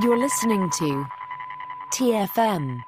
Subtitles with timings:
[0.00, 1.06] You're listening to
[1.92, 2.80] TFM.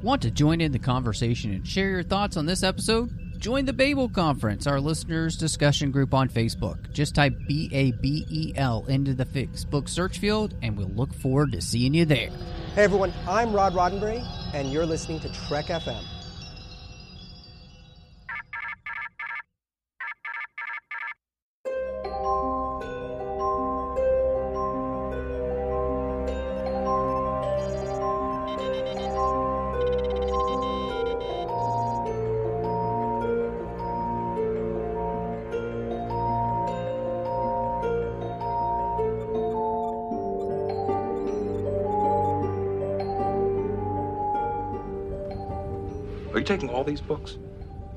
[0.00, 3.10] Want to join in the conversation and share your thoughts on this episode?
[3.38, 6.92] Join the Babel Conference, our listeners' discussion group on Facebook.
[6.92, 11.12] Just type B A B E L into the Facebook search field, and we'll look
[11.12, 12.30] forward to seeing you there.
[12.76, 16.04] Hey everyone, I'm Rod Roddenberry, and you're listening to Trek FM.
[46.86, 47.36] These books?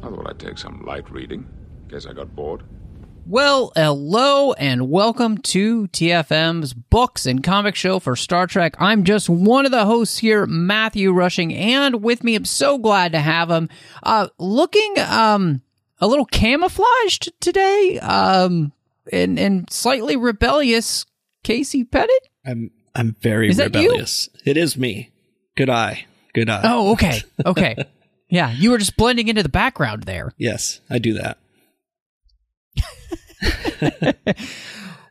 [0.02, 1.48] I thought I'd take some light reading.
[1.90, 2.64] Guess I got bored.
[3.28, 8.76] Well, hello and welcome to TFM's Books and Comic Show for Star Trek.
[8.80, 13.12] I'm just one of the hosts here, Matthew Rushing, and with me, I'm so glad
[13.12, 13.70] to have him.
[14.02, 15.62] Uh, looking um
[16.00, 18.72] a little camouflaged today, um,
[19.14, 21.06] and and slightly rebellious,
[21.44, 22.30] Casey Pettitt.
[22.44, 23.82] I'm I'm very Is that you?
[23.82, 24.30] rebellious.
[24.46, 25.12] It is me.
[25.56, 26.06] Good eye.
[26.34, 26.62] Good eye.
[26.64, 27.76] Oh, okay, okay,
[28.30, 30.34] yeah, you were just blending into the background there.
[30.38, 31.38] Yes, I do that.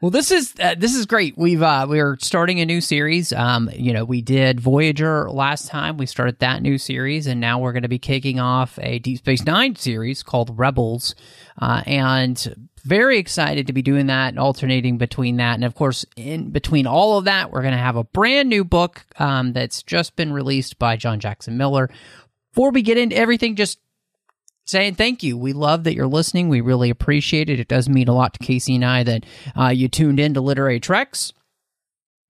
[0.01, 1.37] Well, this is uh, this is great.
[1.37, 3.33] We've uh, we're starting a new series.
[3.33, 5.97] Um, you know, we did Voyager last time.
[5.97, 9.19] We started that new series, and now we're going to be kicking off a Deep
[9.19, 11.17] Space Nine series called Rebels.
[11.61, 15.55] Uh, and very excited to be doing that and alternating between that.
[15.55, 18.65] And of course, in between all of that, we're going to have a brand new
[18.65, 21.91] book um, that's just been released by John Jackson Miller.
[22.59, 23.79] Before we get into everything, just
[24.67, 25.39] saying thank you.
[25.39, 26.49] We love that you're listening.
[26.49, 27.61] We really appreciate it.
[27.61, 29.25] It does mean a lot to Casey and I that
[29.57, 31.33] uh, you tuned in to Literary Treks.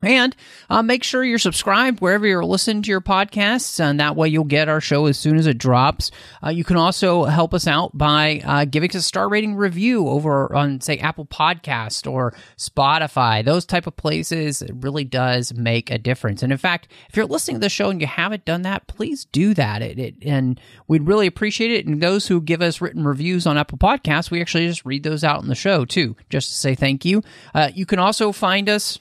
[0.01, 0.37] And
[0.71, 4.45] uh, make sure you're subscribed wherever you're listening to your podcasts, and that way you'll
[4.45, 6.13] get our show as soon as it drops.
[6.45, 10.07] Uh, you can also help us out by uh, giving us a star rating review
[10.07, 13.45] over on, say, Apple Podcast or Spotify.
[13.45, 16.45] Those type of places it really does make a difference.
[16.45, 19.25] And in fact, if you're listening to the show and you haven't done that, please
[19.25, 19.83] do that.
[19.83, 21.87] It, it and we'd really appreciate it.
[21.87, 25.25] And those who give us written reviews on Apple Podcasts, we actually just read those
[25.25, 27.25] out in the show too, just to say thank you.
[27.53, 28.97] Uh, you can also find us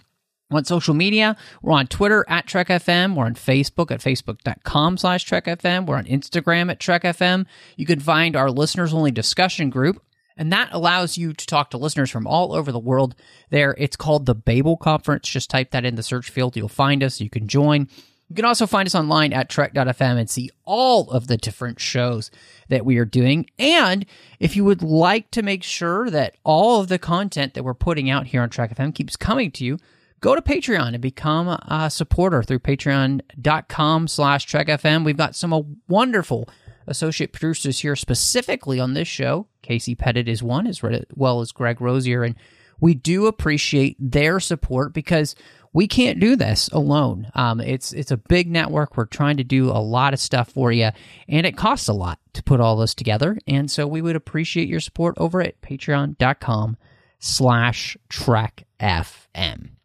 [0.51, 1.35] on social media.
[1.61, 3.15] We're on Twitter at TrekFM.
[3.15, 5.85] We're on Facebook at Facebook.com slash TrekFM.
[5.85, 7.45] We're on Instagram at TrekFM.
[7.75, 10.01] You can find our listeners only discussion group.
[10.39, 13.15] And that allows you to talk to listeners from all over the world
[13.49, 13.75] there.
[13.77, 15.27] It's called the Babel Conference.
[15.27, 16.55] Just type that in the search field.
[16.55, 17.19] You'll find us.
[17.19, 17.89] You can join.
[18.29, 22.29] You can also find us online at trek.fm and see all of the different shows
[22.67, 23.49] that we are doing.
[23.57, 24.05] And
[24.39, 28.09] if you would like to make sure that all of the content that we're putting
[28.09, 29.79] out here on Trek FM keeps coming to you,
[30.21, 35.05] go to Patreon and become a supporter through patreon.com slash trekfm.
[35.05, 36.49] We've got some uh, wonderful
[36.87, 39.47] associate producers here specifically on this show.
[39.61, 40.81] Casey Pettitt is one, as
[41.13, 42.23] well as Greg Rozier.
[42.23, 42.35] And
[42.79, 45.35] we do appreciate their support because
[45.73, 47.29] we can't do this alone.
[47.35, 48.95] Um, it's it's a big network.
[48.95, 50.89] We're trying to do a lot of stuff for you,
[51.27, 53.37] and it costs a lot to put all this together.
[53.47, 56.77] And so we would appreciate your support over at patreon.com
[57.19, 59.76] slash trek FM.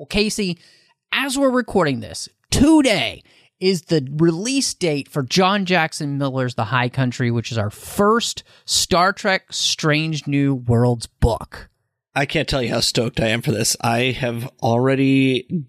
[0.00, 0.58] Well, Casey,
[1.12, 3.22] as we're recording this, today
[3.60, 8.42] is the release date for John Jackson Miller's The High Country, which is our first
[8.64, 11.68] Star Trek Strange New Worlds book.
[12.14, 13.76] I can't tell you how stoked I am for this.
[13.82, 15.66] I have already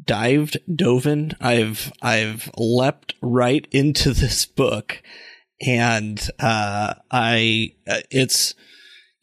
[0.00, 1.32] dived, dove in.
[1.40, 5.02] I've I've leapt right into this book,
[5.60, 8.54] and uh, I uh, it's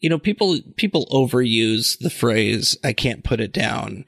[0.00, 4.04] you know people people overuse the phrase "I can't put it down."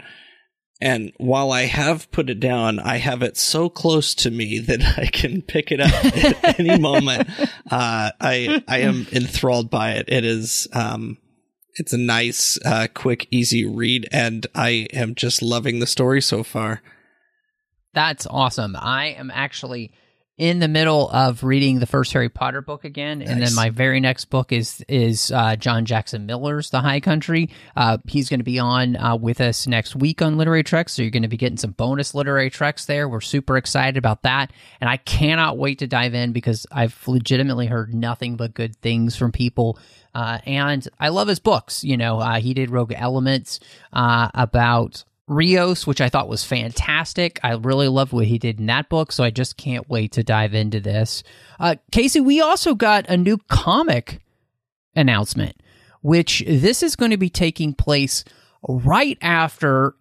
[0.83, 4.99] And while I have put it down, I have it so close to me that
[4.99, 7.29] I can pick it up at any moment.
[7.71, 10.09] Uh, I I am enthralled by it.
[10.09, 11.19] It is um,
[11.75, 16.43] it's a nice, uh, quick, easy read, and I am just loving the story so
[16.43, 16.83] far.
[17.95, 18.77] That's awesome.
[18.77, 19.93] I am actually
[20.41, 24.01] in the middle of reading the first Harry Potter book again, and then my very
[24.01, 27.51] next book is is uh, John Jackson Miller's The High Country.
[27.77, 31.03] Uh, he's going to be on uh, with us next week on Literary Treks, so
[31.03, 33.07] you're going to be getting some bonus literary treks there.
[33.07, 34.51] We're super excited about that,
[34.81, 39.17] and I cannot wait to dive in because I've legitimately heard nothing but good things
[39.17, 39.79] from people.
[40.15, 41.85] Uh, and I love his books.
[41.85, 43.61] You know, uh, he did Rogue Elements
[43.93, 47.39] uh, about Rios, which I thought was fantastic.
[47.45, 50.25] I really loved what he did in that book, so I just can't wait to
[50.25, 51.23] dive into this.
[51.61, 54.21] Uh, Casey, we also got a new comic
[54.97, 55.63] announcement,
[56.03, 58.25] which this is going to be taking place
[58.69, 59.95] right after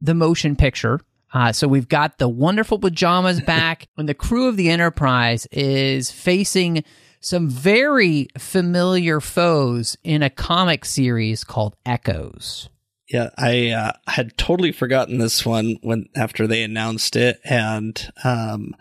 [0.00, 1.00] the motion picture.
[1.34, 6.12] Uh, so we've got the wonderful pajamas back when the crew of the Enterprise is
[6.12, 6.84] facing
[7.18, 12.68] some very familiar foes in a comic series called Echoes.
[13.08, 18.74] Yeah, I uh, had totally forgotten this one when after they announced it, and um,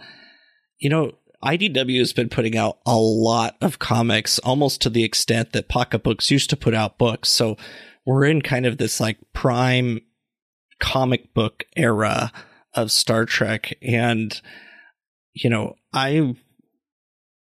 [0.80, 1.12] you know,
[1.44, 6.32] IDW has been putting out a lot of comics, almost to the extent that Pocketbooks
[6.32, 7.30] used to put out books.
[7.30, 7.56] So
[8.04, 10.02] we're in kind of this like prime
[10.80, 12.32] comic book era
[12.74, 14.42] of Star Trek, and
[15.34, 16.36] you know, I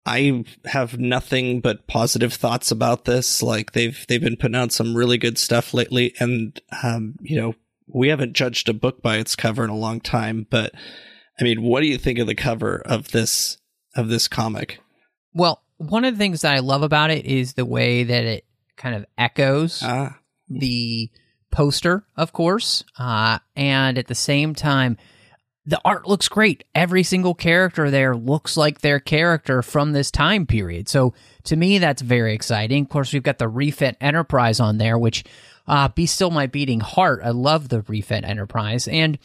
[0.04, 3.42] I have nothing but positive thoughts about this.
[3.42, 7.54] Like they've they've been putting out some really good stuff lately, and um, you know,
[7.86, 10.46] we haven't judged a book by its cover in a long time.
[10.50, 10.72] But
[11.38, 13.58] I mean, what do you think of the cover of this
[13.94, 14.80] of this comic?
[15.34, 18.44] Well, one of the things that I love about it is the way that it
[18.76, 20.18] kind of echoes Ah,
[20.48, 21.10] the
[21.52, 24.96] poster, of course, uh, and at the same time,
[25.64, 26.64] the art looks great.
[26.74, 30.88] Every single character there looks like their character from this time period.
[30.88, 31.14] So
[31.44, 32.84] to me, that's very exciting.
[32.84, 35.24] Of course, we've got the Refit Enterprise on there, which
[35.66, 37.20] uh, be still my beating heart.
[37.22, 39.18] I love the Refit Enterprise, and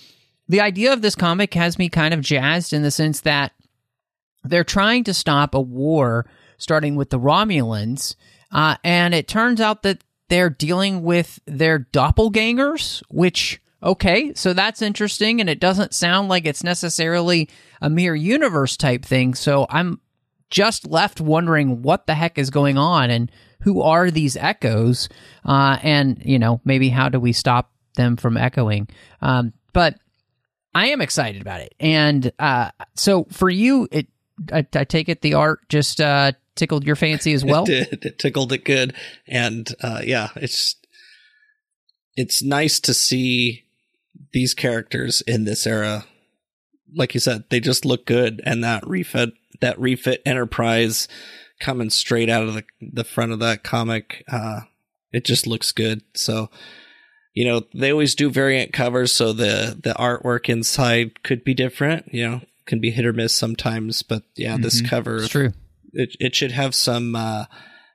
[0.48, 3.52] the idea of this comic has me kind of jazzed in the sense that
[4.44, 6.26] they're trying to stop a war
[6.58, 8.16] starting with the Romulans,
[8.52, 14.82] uh, and it turns out that they're dealing with their doppelgangers, which okay, so that's
[14.82, 17.50] interesting, and it doesn't sound like it's necessarily
[17.82, 19.34] a mirror universe type thing.
[19.34, 20.00] So I'm
[20.50, 23.32] just left wondering what the heck is going on and
[23.62, 25.10] who are these echoes,
[25.46, 28.88] uh, and you know maybe how do we stop them from echoing?
[29.22, 29.96] Um, but
[30.74, 34.08] I am excited about it, and uh, so for you, it
[34.52, 37.64] I, I take it the art just uh, tickled your fancy as well.
[37.64, 38.06] it did.
[38.06, 38.94] It tickled it good,
[39.28, 40.76] and uh, yeah, it's
[42.16, 43.66] it's nice to see
[44.34, 46.06] these characters in this era.
[46.96, 49.32] Like you said, they just look good, and that refit
[49.62, 51.08] that refit Enterprise
[51.60, 54.62] coming straight out of the the front of that comic, uh,
[55.12, 56.02] it just looks good.
[56.16, 56.50] So.
[57.34, 62.12] You know, they always do variant covers, so the the artwork inside could be different.
[62.12, 64.90] You know, can be hit or miss sometimes, but yeah, this Mhm.
[64.90, 65.54] cover It's true.
[65.94, 67.46] it it should have some uh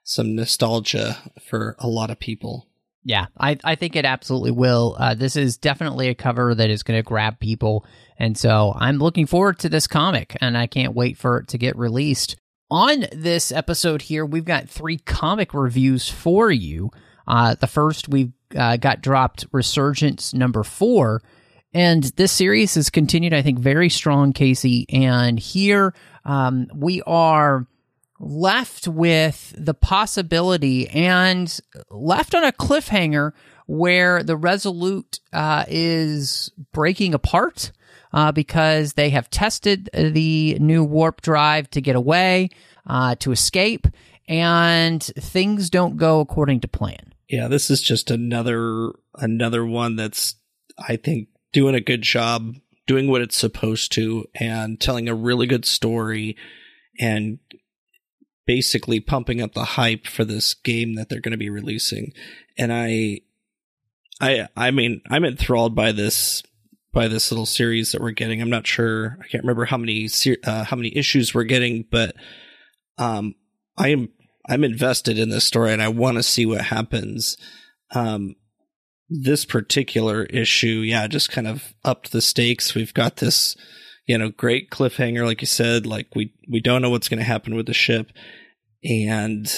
[0.04, 2.68] some nostalgia for a lot of people.
[3.04, 4.96] Yeah, I, I think it absolutely will.
[4.98, 7.84] Uh, this is definitely a cover that is going to grab people.
[8.16, 11.58] And so I'm looking forward to this comic and I can't wait for it to
[11.58, 12.36] get released.
[12.70, 16.90] On this episode here, we've got three comic reviews for you.
[17.26, 21.22] Uh, the first we uh, got dropped Resurgence number four.
[21.74, 24.86] And this series has continued, I think, very strong, Casey.
[24.90, 25.94] And here
[26.24, 27.66] um, we are
[28.22, 31.60] left with the possibility and
[31.90, 33.32] left on a cliffhanger
[33.66, 37.72] where the Resolute uh, is breaking apart
[38.12, 42.48] uh, because they have tested the new warp drive to get away,
[42.86, 43.88] uh, to escape,
[44.28, 47.12] and things don't go according to plan.
[47.28, 50.36] Yeah, this is just another another one that's
[50.78, 52.54] I think doing a good job
[52.86, 56.36] doing what it's supposed to and telling a really good story
[56.98, 57.38] and
[58.46, 62.12] basically pumping up the hype for this game that they're going to be releasing.
[62.58, 63.20] And I
[64.20, 66.42] I I mean, I'm enthralled by this
[66.92, 68.42] by this little series that we're getting.
[68.42, 69.16] I'm not sure.
[69.20, 70.08] I can't remember how many
[70.44, 72.14] uh, how many issues we're getting, but
[72.98, 73.34] um
[73.76, 74.08] I am
[74.48, 77.36] I'm invested in this story and I want to see what happens.
[77.94, 78.36] Um,
[79.08, 82.74] this particular issue, yeah, just kind of upped the stakes.
[82.74, 83.56] We've got this,
[84.06, 85.86] you know, great cliffhanger, like you said.
[85.86, 88.12] Like we we don't know what's going to happen with the ship,
[88.84, 89.50] and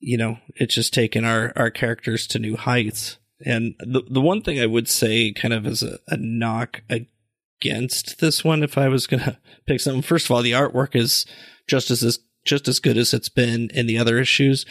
[0.00, 3.18] you know, it's just taken our our characters to new heights.
[3.44, 8.20] And the the one thing I would say, kind of as a, a knock against
[8.20, 11.26] this one, if I was going to pick something, first of all, the artwork is
[11.66, 14.64] just as as just as good as it's been in the other issues.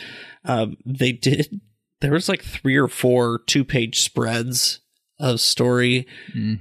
[0.45, 1.61] Um, they did.
[2.01, 4.79] There was like three or four two page spreads
[5.19, 6.07] of story,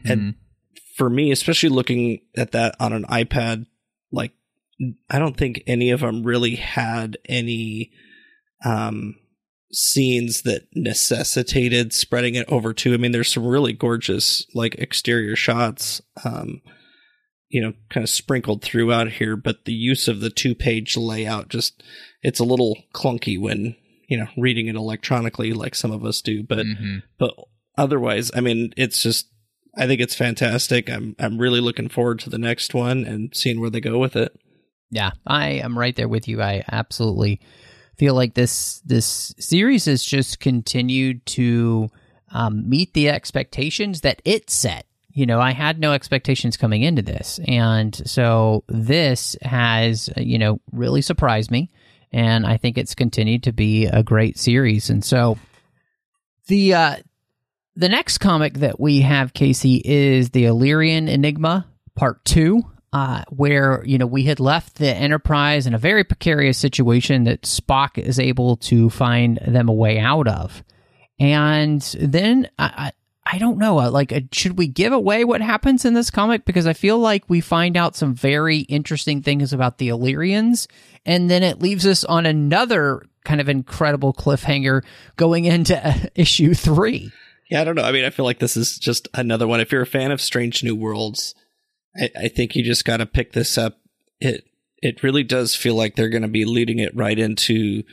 [0.04, 0.34] and
[0.96, 3.66] for me, especially looking at that on an iPad,
[4.12, 4.32] like
[5.10, 7.92] I don't think any of them really had any
[8.64, 9.16] um,
[9.72, 12.94] scenes that necessitated spreading it over two.
[12.94, 16.00] I mean, there's some really gorgeous like exterior shots.
[16.24, 16.60] Um,
[17.50, 21.48] you know, kind of sprinkled throughout here, but the use of the two page layout
[21.48, 21.84] just,
[22.20, 23.76] it's a little clunky when,
[24.08, 26.42] you know, reading it electronically like some of us do.
[26.42, 26.66] But,
[27.16, 27.30] but
[27.78, 29.28] otherwise, I mean, it's just,
[29.76, 30.90] I think it's fantastic.
[30.90, 34.16] I'm, I'm really looking forward to the next one and seeing where they go with
[34.16, 34.38] it.
[34.90, 36.40] Yeah, I am right there with you.
[36.40, 37.40] I absolutely
[37.96, 41.88] feel like this this series has just continued to
[42.32, 44.86] um, meet the expectations that it set.
[45.10, 47.38] You know, I had no expectations coming into this.
[47.46, 51.70] And so this has, you know, really surprised me.
[52.12, 54.90] And I think it's continued to be a great series.
[54.90, 55.38] And so
[56.48, 56.96] the, uh,
[57.76, 62.62] the next comic that we have, Casey, is the Illyrian Enigma Part Two,
[62.92, 67.42] uh, where you know we had left the Enterprise in a very precarious situation that
[67.42, 70.62] Spock is able to find them a way out of,
[71.18, 72.92] and then I, I,
[73.34, 76.44] I don't know, uh, like, uh, should we give away what happens in this comic
[76.44, 80.68] because I feel like we find out some very interesting things about the Illyrians,
[81.04, 84.84] and then it leaves us on another kind of incredible cliffhanger
[85.16, 87.10] going into issue three.
[87.50, 87.82] Yeah, I don't know.
[87.82, 89.60] I mean, I feel like this is just another one.
[89.60, 91.34] If you're a fan of Strange New Worlds,
[91.96, 93.78] I, I think you just got to pick this up.
[94.20, 94.44] It
[94.78, 97.84] it really does feel like they're going to be leading it right into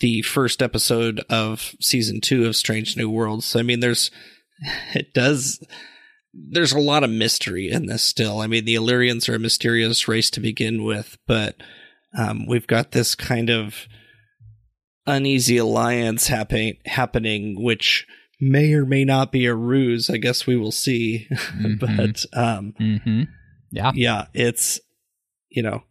[0.00, 3.46] the first episode of season two of Strange New Worlds.
[3.46, 4.10] So, I mean, there's
[4.94, 5.64] it does.
[6.34, 8.40] There's a lot of mystery in this still.
[8.40, 11.56] I mean, the Illyrians are a mysterious race to begin with, but
[12.16, 13.86] um, we've got this kind of
[15.06, 18.06] uneasy alliance happening, happening, which
[18.42, 20.10] may or may not be a ruse.
[20.10, 21.28] I guess we will see.
[21.52, 21.74] Mm-hmm.
[21.78, 23.22] but um, Mm-hmm.
[23.70, 23.92] Yeah.
[23.94, 24.80] yeah, it's
[25.48, 25.84] you know,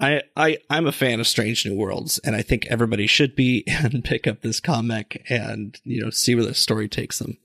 [0.00, 3.64] I I I'm a fan of Strange New Worlds, and I think everybody should be
[3.68, 7.38] and pick up this comic and you know see where the story takes them.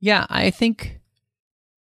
[0.00, 1.00] Yeah, I think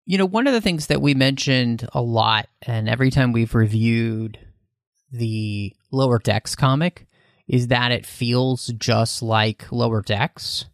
[0.06, 3.54] you know one of the things that we mentioned a lot, and every time we've
[3.56, 4.40] reviewed
[5.12, 7.08] the Lower Decks comic,
[7.48, 10.66] is that it feels just like Lower Decks.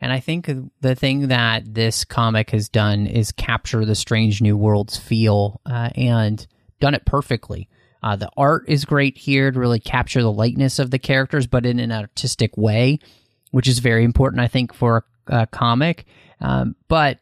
[0.00, 4.56] And I think the thing that this comic has done is capture the Strange New
[4.56, 6.46] Worlds feel uh, and
[6.80, 7.68] done it perfectly.
[8.02, 11.66] Uh, the art is great here to really capture the lightness of the characters, but
[11.66, 12.98] in an artistic way,
[13.50, 16.06] which is very important, I think, for a, a comic.
[16.40, 17.18] Um, but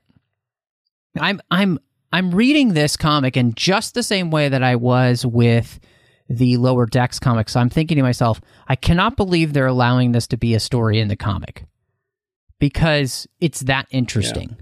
[1.19, 1.81] I'm I'm
[2.13, 5.81] I'm reading this comic in just the same way that I was with
[6.31, 7.55] the Lower Decks comics.
[7.55, 11.01] So I'm thinking to myself, I cannot believe they're allowing this to be a story
[11.01, 11.65] in the comic
[12.59, 14.57] because it's that interesting.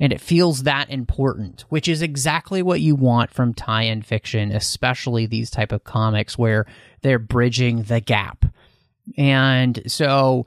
[0.00, 5.26] And it feels that important, which is exactly what you want from tie-in fiction, especially
[5.26, 6.66] these type of comics where
[7.02, 8.44] they're bridging the gap.
[9.16, 10.46] And so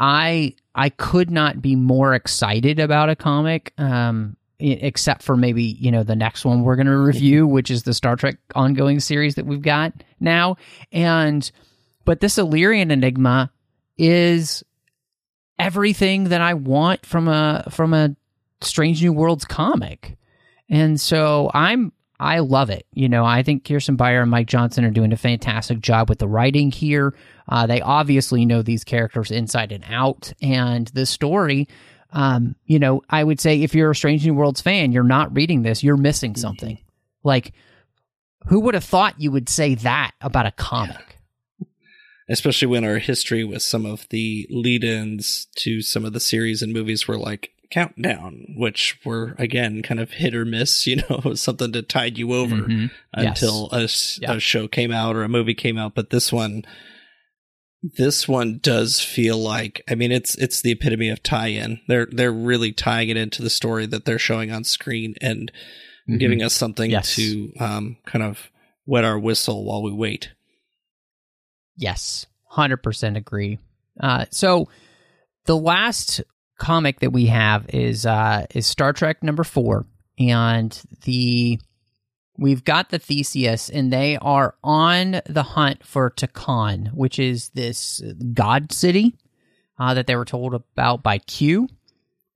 [0.00, 5.92] I I could not be more excited about a comic um except for maybe, you
[5.92, 9.36] know, the next one we're going to review, which is the Star Trek ongoing series
[9.36, 10.56] that we've got now.
[10.90, 11.48] And
[12.04, 13.52] but this Illyrian Enigma
[13.96, 14.64] is
[15.58, 18.14] everything that I want from a from a
[18.60, 20.16] Strange New Worlds comic.
[20.68, 22.86] And so I'm I love it.
[22.92, 26.18] You know, I think Kirsten Beyer and Mike Johnson are doing a fantastic job with
[26.18, 27.14] the writing here.
[27.48, 31.68] Uh, they obviously know these characters inside and out, and the story.
[32.12, 35.34] Um, you know, I would say if you're a Strange New Worlds fan, you're not
[35.34, 36.78] reading this, you're missing something.
[37.22, 37.52] Like,
[38.46, 41.17] who would have thought you would say that about a comic?
[42.28, 46.72] Especially when our history with some of the lead-ins to some of the series and
[46.72, 50.86] movies were like Countdown, which were again kind of hit or miss.
[50.86, 52.90] You know, something to tide you over Mhm.
[53.16, 53.42] Yes.
[53.42, 54.32] until Yeah.
[54.34, 55.94] a show came out or a movie came out.
[55.94, 56.64] But this one,
[57.82, 59.82] this one does feel like.
[59.88, 61.80] I mean, it's it's the epitome of tie-in.
[61.88, 65.52] They're they're really tying it into the story that they're showing on screen and
[66.08, 66.18] Mhm.
[66.18, 67.14] giving us something Yes.
[67.16, 68.50] to um, kind of
[68.86, 70.30] wet our whistle while we wait.
[71.78, 73.58] Yes, hundred percent agree.
[73.98, 74.68] Uh, so
[75.46, 76.22] the last
[76.58, 79.86] comic that we have is uh, is Star Trek number four,
[80.18, 81.58] and the
[82.36, 88.02] we've got the Theseus, and they are on the hunt for Takan, which is this
[88.34, 89.14] god city
[89.78, 91.68] uh, that they were told about by Q,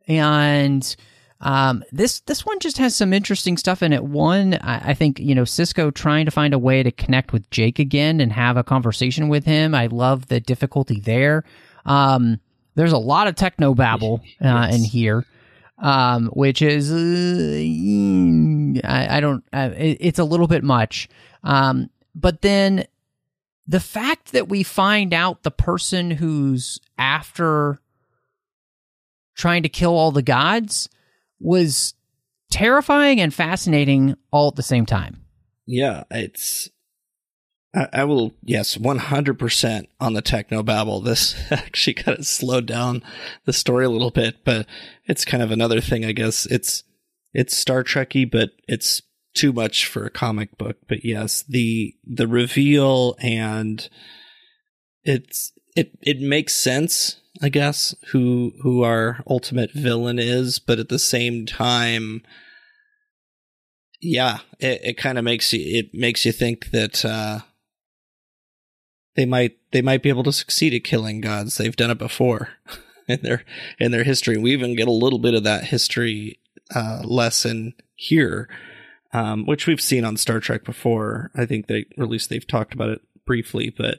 [0.07, 0.97] and
[1.43, 4.05] um, this this one just has some interesting stuff in it.
[4.05, 7.51] One, I, I think you know Sisko trying to find a way to connect with
[7.51, 9.75] Jake again and have a conversation with him.
[9.75, 11.43] I love the difficulty there.
[11.85, 12.39] Um,
[12.77, 15.27] there's a lot of techno babble uh, in here,
[15.79, 17.59] um, which is uh,
[18.89, 19.45] I, I don't.
[19.53, 21.09] Uh, it, it's a little bit much.
[21.43, 22.87] Um, but then
[23.67, 27.81] the fact that we find out the person who's after
[29.35, 30.89] trying to kill all the gods
[31.43, 31.95] was
[32.51, 35.23] terrifying and fascinating all at the same time.
[35.67, 36.69] Yeah, it's.
[37.75, 41.01] I, I will, yes, 100% on the techno babble.
[41.01, 43.03] This actually kind of slowed down
[43.47, 44.67] the story a little bit, but
[45.07, 46.47] it's kind of another thing, I guess.
[46.47, 46.85] It's,
[47.33, 49.01] it's Star Trekky, but it's
[49.35, 50.77] too much for a comic book.
[50.87, 53.89] But yes, the, the reveal and
[55.03, 60.91] it's, it, it makes sense I guess, who who our ultimate villain is, but at
[60.91, 62.23] the same time,
[64.01, 67.41] yeah, it, it kind of makes you it makes you think that uh,
[69.17, 71.57] they might they might be able to succeed at killing gods.
[71.57, 72.51] They've done it before
[73.09, 73.45] in their
[73.79, 74.37] in their history.
[74.37, 76.39] We even get a little bit of that history
[76.75, 78.49] uh, lesson here,
[79.15, 81.31] um, which we've seen on Star Trek before.
[81.35, 83.99] I think they at least they've talked about it briefly, but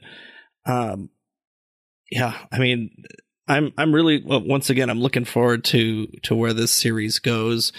[0.65, 1.09] um,
[2.11, 2.91] yeah, I mean,
[3.47, 7.73] I'm I'm really well, once again I'm looking forward to to where this series goes.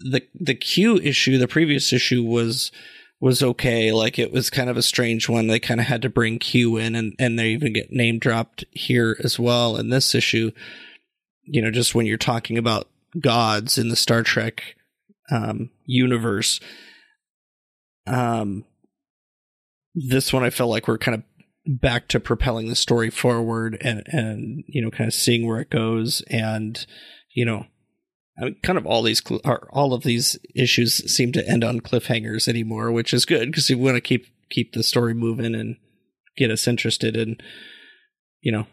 [0.00, 2.70] The the Q issue, the previous issue was
[3.20, 3.90] was okay.
[3.90, 5.46] Like it was kind of a strange one.
[5.46, 8.64] They kind of had to bring Q in, and and they even get name dropped
[8.72, 10.50] here as well in this issue.
[11.44, 14.76] You know, just when you're talking about gods in the Star Trek
[15.30, 16.60] um, universe,
[18.06, 18.64] um,
[19.94, 21.22] this one I felt like we're kind of
[21.66, 25.70] back to propelling the story forward and and you know kind of seeing where it
[25.70, 26.86] goes and
[27.32, 27.66] you know
[28.38, 29.40] I mean, kind of all these cl-
[29.70, 33.76] all of these issues seem to end on cliffhangers anymore, which is good because we
[33.76, 35.76] want to keep keep the story moving and
[36.36, 37.16] get us interested.
[37.16, 37.40] And
[38.40, 38.66] you know,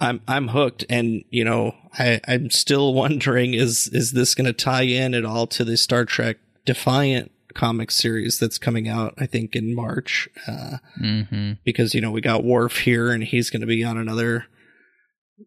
[0.00, 4.52] I'm I'm hooked, and you know, I I'm still wondering is is this going to
[4.52, 6.36] tie in at all to the Star Trek
[6.66, 9.14] Defiant comic series that's coming out?
[9.18, 11.52] I think in March, uh, Mm-hmm.
[11.64, 14.46] because you know we got Worf here, and he's going to be on another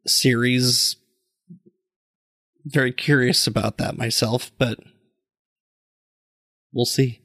[0.05, 0.97] series
[2.65, 4.77] very curious about that myself, but
[6.73, 7.21] we'll see.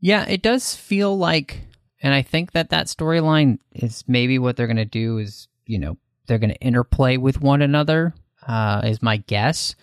[0.00, 1.60] Yeah, it does feel like,
[2.02, 5.78] and I think that that storyline is maybe what they're going to do is, you
[5.78, 8.14] know, they're going to interplay with one another,
[8.46, 9.74] uh, is my guess.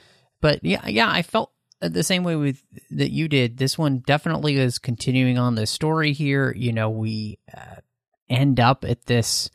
[0.42, 3.58] But yeah, yeah, I felt the same way with that you did.
[3.58, 6.54] This one definitely is continuing on the story here.
[6.56, 7.82] You know, we uh,
[8.30, 9.50] end up at this,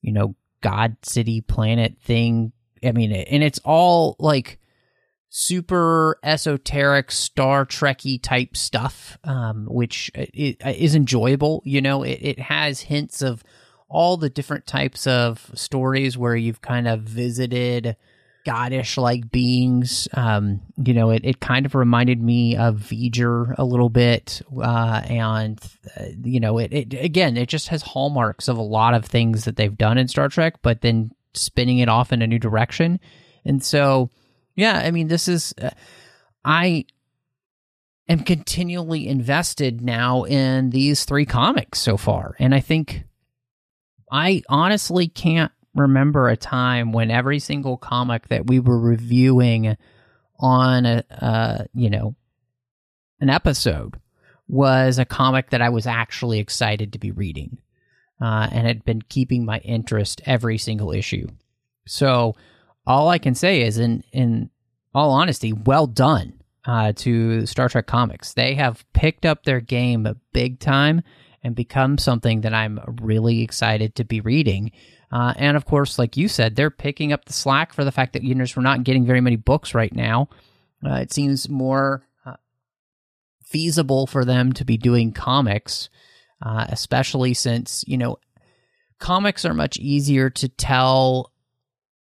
[0.00, 2.52] you know, God City planet thing.
[2.84, 4.58] I mean, and it's all like
[5.28, 11.62] super esoteric Star Trekky type stuff, um, which is enjoyable.
[11.64, 13.42] You know, it, it has hints of
[13.88, 17.96] all the different types of stories where you've kind of visited
[18.46, 20.08] goddish like beings.
[20.14, 24.42] Um, you know, it, it kind of reminded me of V'ger a little bit.
[24.56, 25.60] Uh, and,
[25.96, 29.44] uh, you know, it, it, again, it just has hallmarks of a lot of things
[29.44, 33.00] that they've done in Star Trek, but then spinning it off in a new direction.
[33.44, 34.10] And so,
[34.54, 35.70] yeah, I mean, this is, uh,
[36.44, 36.84] I
[38.08, 42.34] am continually invested now in these three comics so far.
[42.38, 43.04] And I think
[44.10, 49.76] I honestly can't remember a time when every single comic that we were reviewing
[50.38, 52.14] on a, uh, you know,
[53.20, 53.98] an episode
[54.48, 57.58] was a comic that I was actually excited to be reading.
[58.20, 61.26] Uh, and had been keeping my interest every single issue.
[61.88, 62.36] So
[62.86, 64.48] all I can say is, in in
[64.94, 68.34] all honesty, well done uh, to Star Trek Comics.
[68.34, 71.02] They have picked up their game big time
[71.42, 74.70] and become something that I'm really excited to be reading.
[75.12, 78.14] Uh, and of course, like you said, they're picking up the slack for the fact
[78.14, 80.28] that you know we're not getting very many books right now.
[80.84, 82.36] Uh, it seems more uh,
[83.44, 85.90] feasible for them to be doing comics,
[86.40, 88.16] uh, especially since you know
[88.98, 91.30] comics are much easier to tell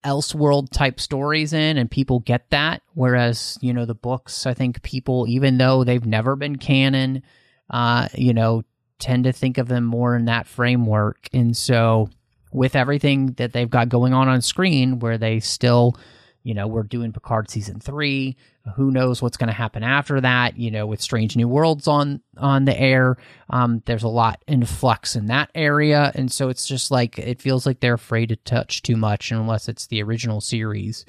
[0.06, 4.82] elseworld type stories in and people get that whereas you know the books i think
[4.82, 7.22] people even though they've never been canon
[7.70, 8.64] uh you know
[8.98, 12.10] tend to think of them more in that framework and so
[12.52, 15.98] with everything that they've got going on on screen where they still
[16.44, 18.36] you know we're doing picard season three.
[18.76, 22.22] Who knows what's going to happen after that you know with strange new worlds on
[22.38, 23.18] on the air.
[23.50, 26.12] Um there's a lot in flux in that area.
[26.16, 29.70] And so it's just like it feels like they're afraid to touch too much unless
[29.70, 31.06] it's the original series.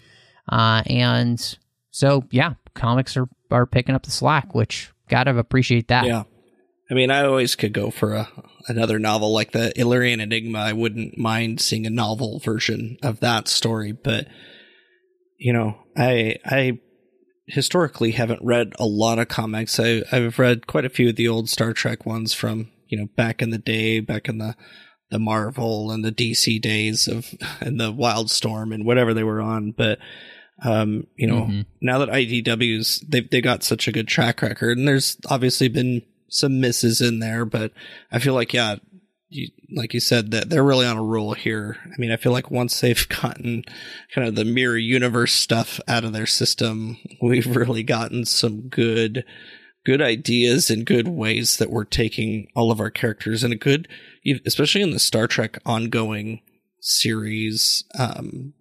[0.51, 1.59] Uh and
[1.91, 6.07] so yeah comics are are picking up the slack which gotta appreciate that.
[6.07, 6.25] Yeah.
[6.93, 8.29] I mean, I always could go for a
[8.69, 10.59] another novel like the Illyrian Enigma.
[10.59, 14.27] I wouldn't mind seeing a novel version of that story, but
[15.39, 16.81] you know, I I
[17.47, 19.81] historically haven't read a lot of comics.
[19.81, 23.07] I I've read quite a few of the old Star Trek ones from, you know,
[23.17, 24.55] back in the day, back in the
[25.11, 29.73] the Marvel and the DC days of and the Wildstorm and whatever they were on,
[29.73, 29.99] but
[30.63, 31.67] um, you know, Mhm.
[31.81, 36.03] now that IDW's they've they got such a good track record and there's obviously been
[36.33, 37.73] some misses in there, but
[38.11, 38.77] I feel like yeah,
[39.29, 41.79] you, like you said that they're really on a roll here.
[41.85, 43.65] I mean, I feel like once they've gotten
[44.15, 49.25] kind of the mirror universe stuff out of their system, we've really gotten some good
[49.85, 53.89] good ideas and good ways that we're taking all of our characters and a good
[54.47, 56.41] especially in the Star Trek ongoing
[56.81, 58.55] series um,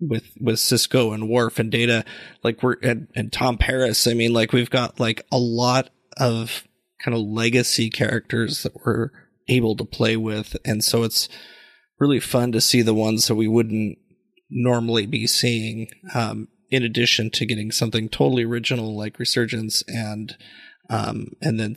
[0.00, 2.04] with with Sisko and Worf and Data,
[2.42, 4.06] like we're and, and Tom Paris.
[4.06, 6.64] I mean, like we've got like a lot of
[7.04, 9.10] kind of legacy characters that we're
[9.48, 11.28] able to play with, and so it's
[12.00, 13.98] really fun to see the ones that we wouldn't
[14.50, 15.88] normally be seeing.
[16.14, 20.36] Um, in addition to getting something totally original like Resurgence and
[20.90, 21.76] um, and then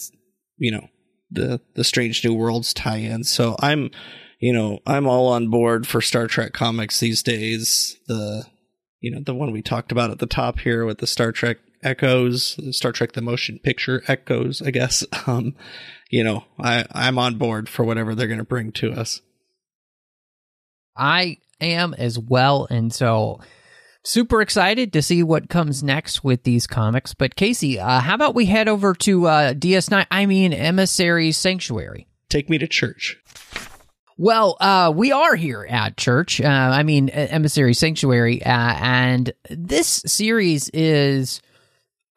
[0.58, 0.88] you know
[1.30, 3.24] the the Strange New Worlds tie-in.
[3.24, 3.92] So I'm
[4.40, 7.96] you know I'm all on board for Star Trek comics these days.
[8.08, 8.46] The
[9.02, 11.58] you know the one we talked about at the top here with the Star Trek
[11.84, 15.06] echoes, Star Trek the motion picture echoes, I guess.
[15.28, 15.56] Um,
[16.10, 19.20] you know, I I'm on board for whatever they're going to bring to us.
[20.96, 23.42] I am as well, and so
[24.08, 27.14] super excited to see what comes next with these comics.
[27.14, 30.06] But Casey, uh, how about we head over to uh, DS9?
[30.10, 32.08] I mean, Emissary's Sanctuary.
[32.30, 33.18] Take me to church.
[34.18, 36.42] Well, uh, we are here at church.
[36.42, 41.42] Uh, I mean, Emissary's Sanctuary, uh, and this series is,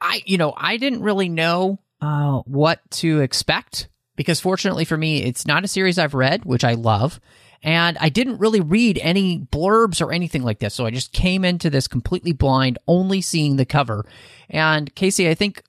[0.01, 5.23] I you know, I didn't really know uh, what to expect because fortunately for me,
[5.23, 7.21] it's not a series I've read, which I love.
[7.63, 10.75] And I didn't really read any blurbs or anything like this.
[10.75, 14.07] So I just came into this completely blind, only seeing the cover.
[14.49, 15.63] And Casey, I think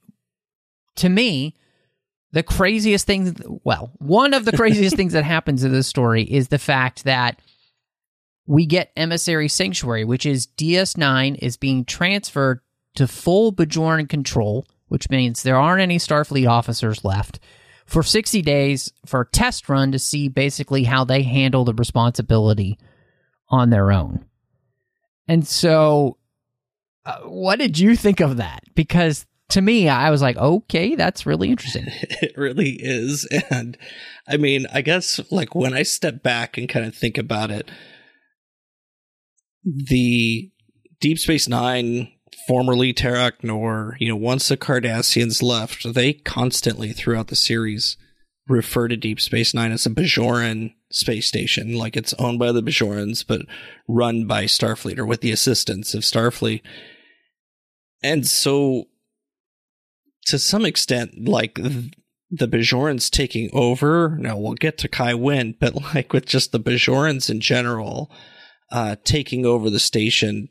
[0.96, 1.56] to me,
[2.32, 6.48] the craziest thing, well, one of the craziest things that happens in this story is
[6.48, 7.42] the fact that
[8.48, 12.62] we get Emissary's Sanctuary, which is DS9 is being transferred
[12.96, 17.40] to full Bajoran control, which means there aren't any Starfleet officers left
[17.86, 22.78] for 60 days for a test run to see basically how they handle the responsibility
[23.50, 24.26] on their own.
[25.28, 26.18] And so,
[27.06, 28.64] uh, what did you think of that?
[28.76, 31.86] Because to me, I was like, okay, that's really interesting.
[31.90, 33.28] it really is.
[33.50, 33.78] And
[34.28, 37.70] I mean, I guess like when I step back and kind of think about it,
[39.64, 40.50] the
[41.00, 42.12] Deep Space Nine
[42.52, 47.96] formerly Terok Nor, you know, once the Cardassians left, they constantly throughout the series
[48.46, 52.62] refer to Deep Space Nine as a Bajoran space station, like it's owned by the
[52.62, 53.44] Bajorans, but
[53.88, 56.62] run by Starfleet or with the assistance of Starfleet.
[58.04, 58.90] And so,
[60.26, 65.74] to some extent, like the Bajorans taking over, now we'll get to Kai Winn, but
[65.96, 68.12] like with just the Bajorans in general,
[68.74, 70.50] uh, taking over the station,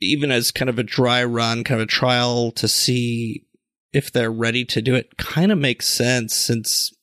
[0.00, 3.46] even as kind of a dry run, kind of a trial to see
[3.92, 6.94] if they're ready to do it, kind of makes sense since,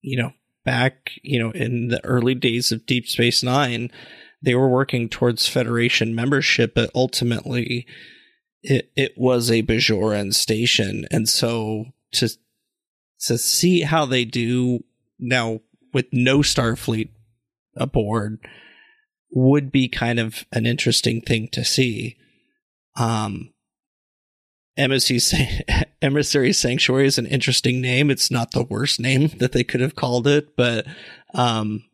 [0.00, 0.32] you know,
[0.64, 3.90] back, you know, in the early days of Deep Space Nine,
[4.42, 7.86] they were working towards Federation membership, but ultimately
[8.62, 11.06] it, it was a Bajoran station.
[11.10, 12.28] And so to,
[13.26, 14.84] to see how they do
[15.18, 15.60] now
[15.92, 17.10] with no Starfleet
[17.76, 18.38] aboard
[19.30, 22.16] would be kind of an interesting thing to see.
[22.96, 23.52] Um,
[24.76, 28.10] Emissary's Sanctuary is an interesting name.
[28.10, 30.86] It's not the worst name that they could have called it, but
[31.34, 31.84] um,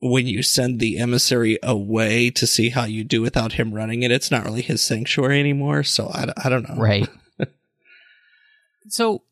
[0.00, 4.10] when you send the emissary away to see how you do without him running it,
[4.10, 5.82] it's not really his sanctuary anymore.
[5.82, 6.76] So I, I don't know.
[6.76, 7.08] Right.
[8.88, 9.22] so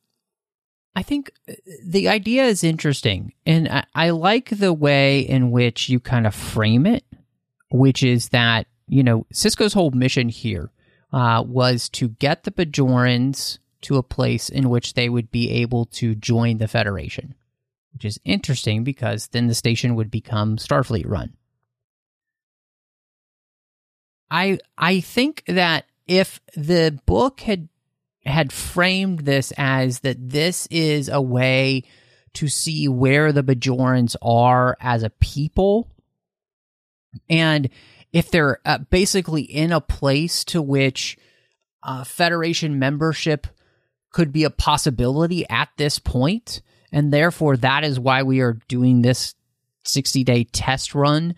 [0.96, 1.54] I think uh,
[1.84, 3.34] the idea is interesting.
[3.44, 7.04] And I, I like the way in which you kind of frame it,
[7.70, 10.70] which is that, you know, Sisko's whole mission here
[11.12, 15.86] uh, was to get the Bajorans to a place in which they would be able
[15.86, 17.34] to join the Federation,
[17.92, 21.36] which is interesting because then the station would become Starfleet run.
[24.30, 27.68] I I think that if the book had
[28.24, 31.82] had framed this as that this is a way
[32.34, 35.88] to see where the Bajorans are as a people
[37.28, 37.68] and
[38.12, 41.16] if they're uh, basically in a place to which
[41.82, 43.46] uh, Federation membership
[44.10, 46.60] could be a possibility at this point,
[46.92, 49.34] and therefore that is why we are doing this
[49.84, 51.34] 60 day test run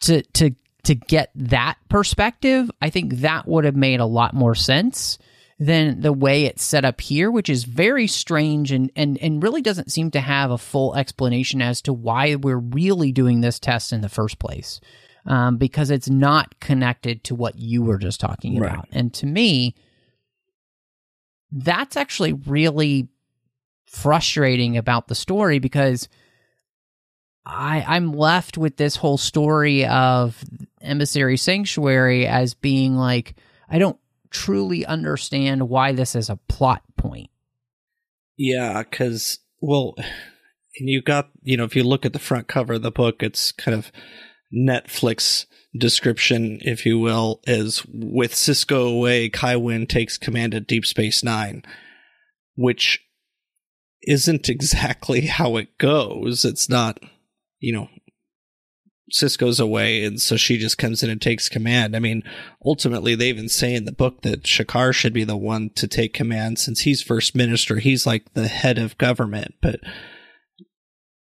[0.00, 0.54] to to
[0.84, 2.70] to get that perspective.
[2.80, 5.18] I think that would have made a lot more sense
[5.58, 9.60] than the way it's set up here, which is very strange and, and, and really
[9.60, 13.92] doesn't seem to have a full explanation as to why we're really doing this test
[13.92, 14.80] in the first place
[15.26, 18.72] um, because it's not connected to what you were just talking Right.
[18.72, 18.88] about.
[18.92, 19.74] And to me,
[21.50, 23.08] that's actually really
[23.86, 26.08] frustrating about the story because
[27.46, 30.42] I, I'm left with this whole story of
[30.82, 33.34] Emissary Sanctuary as being like,
[33.70, 33.98] I don't
[34.30, 37.30] truly understand why this is a plot point.
[38.36, 39.94] Yeah, because well,
[40.78, 43.22] and you got you know if you look at the front cover of the book,
[43.22, 43.90] it's kind of
[44.54, 50.86] Netflix description, if you will, is with Sisko away, Kai Winn takes command at Deep
[50.86, 51.62] Space Nine,
[52.56, 53.00] which
[54.02, 56.44] isn't exactly how it goes.
[56.44, 56.98] It's not,
[57.58, 57.88] you know,
[59.12, 61.96] Sisko's away, and so she just comes in and takes command.
[61.96, 62.22] I mean,
[62.64, 66.12] ultimately, they even say in the book that Shakaar should be the one to take
[66.12, 67.76] command since he's first minister.
[67.76, 69.80] He's like the head of government, but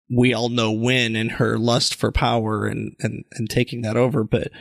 [0.10, 4.24] we all know Winn and her lust for power and, and, and taking that over.
[4.24, 4.52] But,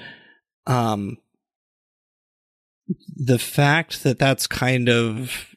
[0.66, 1.18] um,
[3.16, 5.54] the fact that that's kind of,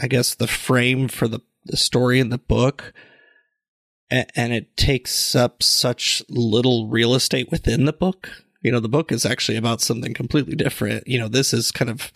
[0.00, 2.92] I guess, the frame for the, the story in the book,
[4.10, 8.30] and, and it takes up such little real estate within the book.
[8.62, 11.06] You know, the book is actually about something completely different.
[11.06, 12.12] You know, this is kind of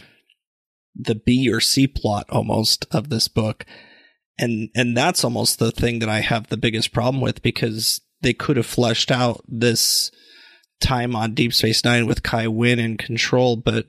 [0.94, 3.64] the B or C plot almost of this book
[4.38, 8.32] and and that's almost the thing that I have the biggest problem with because they
[8.32, 10.10] could have fleshed out this
[10.80, 13.86] time on Deep Space Nine with Kai Winn in control, but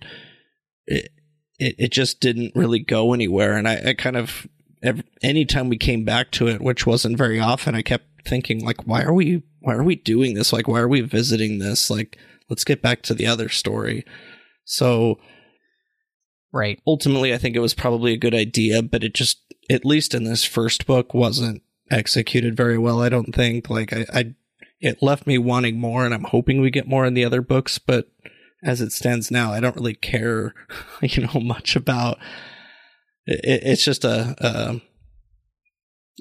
[0.85, 1.11] it
[1.59, 3.55] it, it just didn't really go anywhere.
[3.55, 4.47] And I, I kind of
[4.81, 8.85] every, anytime we came back to it, which wasn't very often, I kept thinking like,
[8.85, 10.51] why are we why are we doing this?
[10.51, 11.89] Like, why are we visiting this?
[11.89, 12.17] Like,
[12.49, 14.03] let's get back to the other story.
[14.65, 15.19] So
[16.53, 16.79] Right.
[16.85, 20.23] Ultimately, I think it was probably a good idea, but it just, at least in
[20.23, 23.01] this first book, wasn't executed very well.
[23.01, 23.69] I don't think.
[23.69, 24.35] Like, I, I
[24.79, 27.77] it left me wanting more, and I'm hoping we get more in the other books.
[27.77, 28.09] But
[28.63, 30.53] as it stands now, I don't really care,
[31.01, 32.17] you know, much about.
[33.25, 34.81] It, it's just a, a.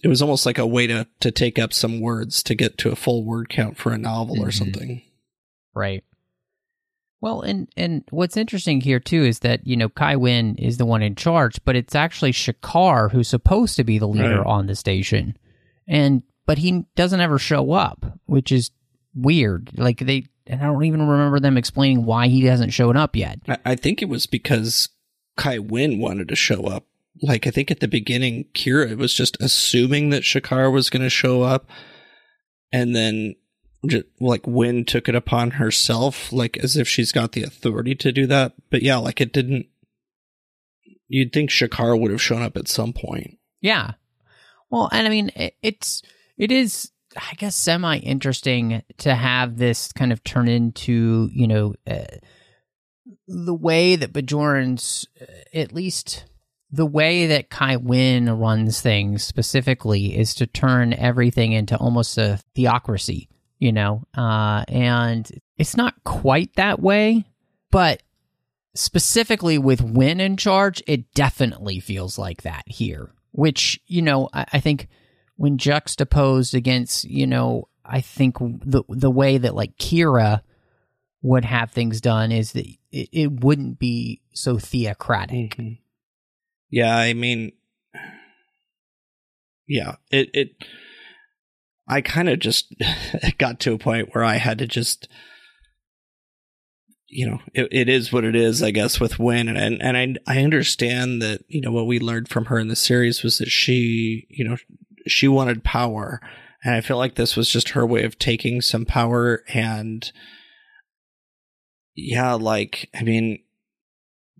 [0.02, 2.90] It was almost like a way to to take up some words to get to
[2.90, 4.48] a full word count for a novel mm-hmm.
[4.48, 5.02] or something.
[5.74, 6.05] Right.
[7.22, 10.85] Well, and and what's interesting here too is that you know Kai Winn is the
[10.85, 14.46] one in charge, but it's actually Shakaar who's supposed to be the leader right.
[14.46, 15.38] on the station,
[15.87, 18.72] and but he doesn't ever show up, which is
[19.14, 19.70] weird.
[19.78, 23.38] Like they, and I don't even remember them explaining why he hasn't shown up yet.
[23.48, 24.88] I, I think it was because
[25.37, 26.87] Kai Winn wanted to show up.
[27.22, 31.08] Like I think at the beginning, Kira was just assuming that Shakaar was going to
[31.08, 31.70] show up,
[32.72, 33.37] and then
[34.21, 38.27] like Winn took it upon herself, like as if she's got the authority to do
[38.27, 38.55] that.
[38.71, 39.66] But yeah, like it didn't.
[41.09, 43.38] You'd think Shakaar would have shown up at some point.
[43.61, 43.92] Yeah.
[44.71, 46.03] Well, and I mean, it, it's
[46.38, 51.75] it is, I guess, semi interesting to have this kind of turn into you know
[51.87, 52.05] uh,
[53.27, 56.25] the way that Bajorans, uh, at least
[56.71, 62.40] the way that Kai Winn runs things specifically is to turn everything into almost a
[62.55, 63.29] theocracy
[63.62, 67.25] you know, uh, and it's not quite that way,
[67.70, 68.03] but
[68.75, 73.12] specifically with Winn in charge, it definitely feels like that here.
[73.31, 74.88] Which you know, I, I think
[75.37, 80.42] when juxtaposed against, you know, I think the the way that like Kira
[81.22, 85.57] would have things done is that it, it wouldn't be so theocratic.
[85.57, 85.75] Mm-hmm.
[86.68, 87.53] Yeah, I mean,
[89.68, 90.64] yeah, it it
[91.92, 92.74] I kind of just
[93.38, 95.09] got to a point where I had to just,
[97.07, 100.14] you know, it, it is what it is, I guess, with Winn, And, and, I,
[100.26, 103.50] I understand that, you know, what we learned from her in the series was that
[103.50, 104.57] she, you know,
[105.07, 106.20] she wanted power.
[106.64, 110.11] And I feel like this was just her way of taking some power and,
[111.94, 113.40] yeah, like, I mean,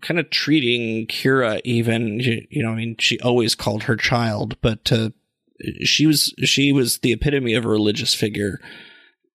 [0.01, 4.83] kind of treating Kira even, you know, I mean, she always called her child, but
[4.85, 5.13] to
[5.83, 8.59] she was she was the epitome of a religious figure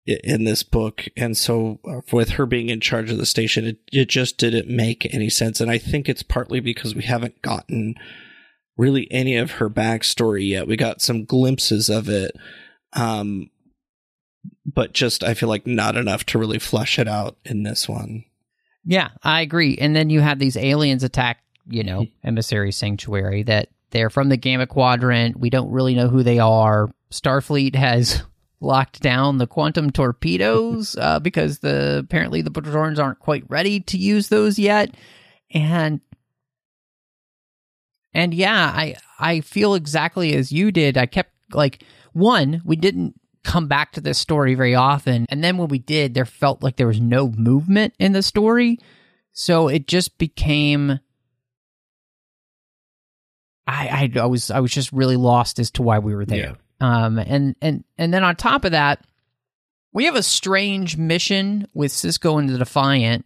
[0.06, 1.06] in this book.
[1.16, 4.68] And so uh, with her being in charge of the station it, it just didn't
[4.68, 5.60] make any sense.
[5.60, 7.94] And i think it's partly because we haven't gotten
[8.76, 10.66] really any of her backstory yet.
[10.66, 12.36] We got some glimpses of it
[12.92, 13.50] um
[14.66, 18.24] but just i feel like not enough to really flesh it out in this one.
[18.84, 19.76] Yeah i agree.
[19.78, 22.28] And then you have these aliens attack you know mm-hmm.
[22.28, 25.38] emissary sanctuary that they're from the Gamma Quadrant.
[25.38, 26.90] We don't really know who they are.
[27.10, 28.22] Starfleet has
[28.60, 33.96] locked down the quantum torpedoes uh, because the apparently the Bajorans aren't quite ready to
[33.96, 34.94] use those yet,
[35.52, 36.00] and
[38.12, 40.98] and yeah, I I feel exactly as you did.
[40.98, 45.56] I kept like one, we didn't come back to this story very often, and then
[45.56, 48.78] when we did, there felt like there was no movement in the story,
[49.32, 50.98] so it just became
[53.66, 56.38] I, I, I was I was just really lost as to why we were there.
[56.38, 56.54] Yeah.
[56.80, 59.04] Um, and and and then on top of that,
[59.92, 63.24] we have a strange mission with Sisko and the Defiant,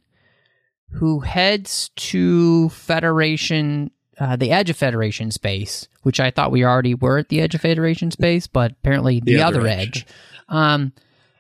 [0.92, 6.94] who heads to Federation, uh, the edge of Federation space, which I thought we already
[6.94, 9.98] were at the edge of Federation space, but apparently the, the other, other, edge.
[10.02, 10.06] edge.
[10.48, 10.92] Um,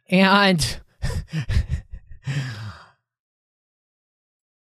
[0.08, 0.80] and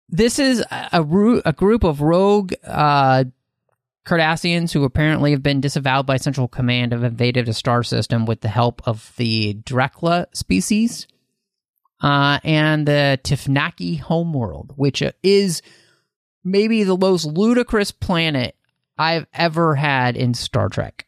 [0.09, 3.25] this is a, a, a group of rogue uh,
[4.05, 8.41] Cardassians who apparently have been disavowed by Central Command have invaded a star system with
[8.41, 11.07] the help of the Drekla species
[12.01, 15.61] uh, and the Tifnaki homeworld, which is
[16.43, 18.55] maybe the most ludicrous planet
[18.97, 21.05] I've ever had in Star Trek.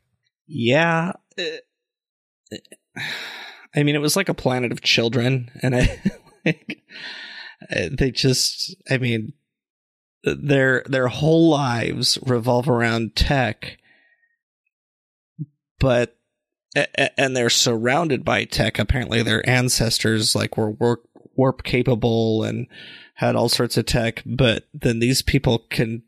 [0.47, 1.11] Yeah.
[3.75, 6.01] I mean, it was like a planet of children, and I
[6.45, 6.81] like
[7.91, 8.75] they just.
[8.89, 9.33] I mean,
[10.25, 13.77] their their whole lives revolve around tech,
[15.79, 16.17] but
[17.17, 18.79] and they're surrounded by tech.
[18.79, 22.67] Apparently, their ancestors like were warp, warp capable and
[23.15, 26.03] had all sorts of tech, but then these people can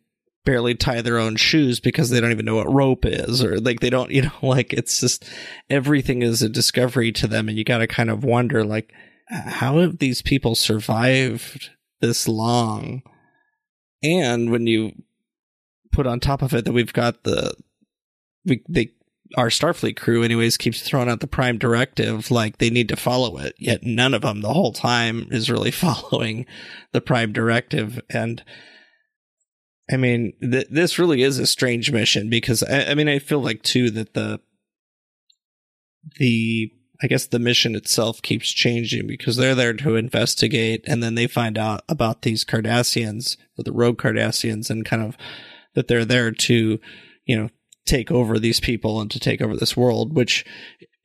[0.48, 3.82] barely tie their own shoes because they don't even know what rope is or like
[3.82, 5.26] they don't you know like it's just
[5.70, 8.94] everything is a discovery to them and you got to kind of wonder like
[9.28, 13.04] how have these people survived this long
[14.04, 14.92] and when you
[15.92, 17.56] put on top of it that we've got the
[18.46, 18.92] we they
[19.36, 23.38] our Starfleet crew, anyways, keeps throwing out the prime directive like they need to follow
[23.38, 23.56] it.
[23.58, 26.46] Yet none of them the whole time is really following
[26.94, 28.00] the prime directive.
[28.10, 28.44] And
[29.92, 33.42] I mean, th- this really is a strange mission because I, I mean, I feel
[33.42, 34.40] like too that the
[36.18, 41.16] the I guess the mission itself keeps changing because they're there to investigate and then
[41.16, 45.18] they find out about these Cardassians or the rogue Cardassians and kind of
[45.76, 46.80] that they're there to,
[47.26, 47.50] you know,
[47.86, 50.44] take over these people and to take over this world, which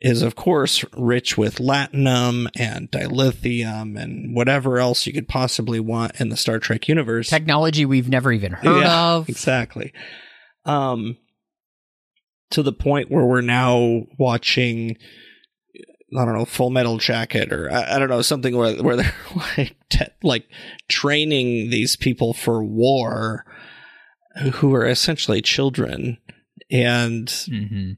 [0.00, 6.20] is of course rich with latinum and dilithium and whatever else you could possibly want
[6.20, 7.28] in the Star Trek universe.
[7.28, 9.28] Technology we've never even heard Yeah, of.
[9.28, 9.92] Exactly.
[10.64, 11.18] Um,
[12.50, 14.96] to the point where we're now watching,
[16.16, 19.14] I don't know, Full Metal Jacket or I, I don't know something where where they're
[19.58, 20.46] like te- like
[20.88, 23.44] training these people for war,
[24.54, 26.18] who are essentially children,
[26.70, 27.92] and Mm-hmm.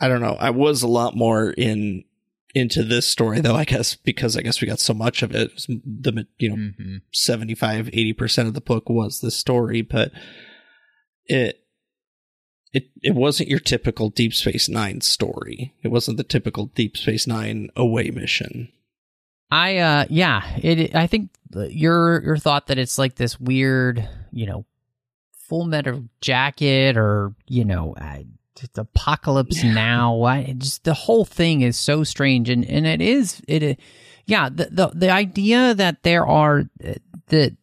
[0.00, 0.36] I don't know.
[0.40, 2.04] I was a lot more in
[2.54, 5.52] into this story though, I guess, because I guess we got so much of it.
[5.68, 6.96] The you know Mm-hmm.
[7.12, 10.10] 75 80% of the book was the story but
[11.26, 11.61] it
[12.72, 15.74] it it wasn't your typical deep space 9 story.
[15.82, 18.68] It wasn't the typical deep space 9 away mission.
[19.50, 24.46] I uh yeah, it I think your your thought that it's like this weird, you
[24.46, 24.64] know,
[25.32, 27.94] full metal jacket or, you know,
[28.56, 30.22] just apocalypse now.
[30.22, 33.78] I just the whole thing is so strange and and it is it
[34.24, 36.94] yeah, the the the idea that there are uh,
[37.26, 37.56] the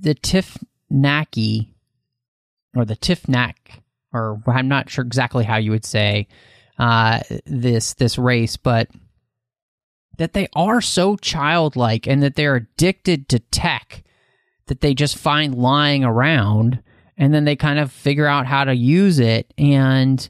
[0.00, 1.68] the Tifnaki
[2.74, 3.54] or the Tifnak
[4.12, 6.28] or I'm not sure exactly how you would say
[6.78, 8.88] uh this this race, but
[10.18, 14.02] that they are so childlike and that they're addicted to tech
[14.66, 16.82] that they just find lying around
[17.16, 19.52] and then they kind of figure out how to use it.
[19.58, 20.28] And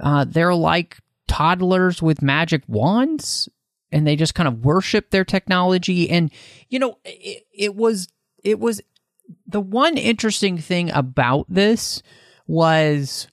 [0.00, 0.98] uh, they're like
[1.28, 3.48] toddlers with magic wands
[3.92, 6.10] and they just kind of worship their technology.
[6.10, 6.30] And
[6.68, 8.08] you know it, it was
[8.42, 8.80] it was
[9.46, 12.02] the one interesting thing about this
[12.46, 13.28] was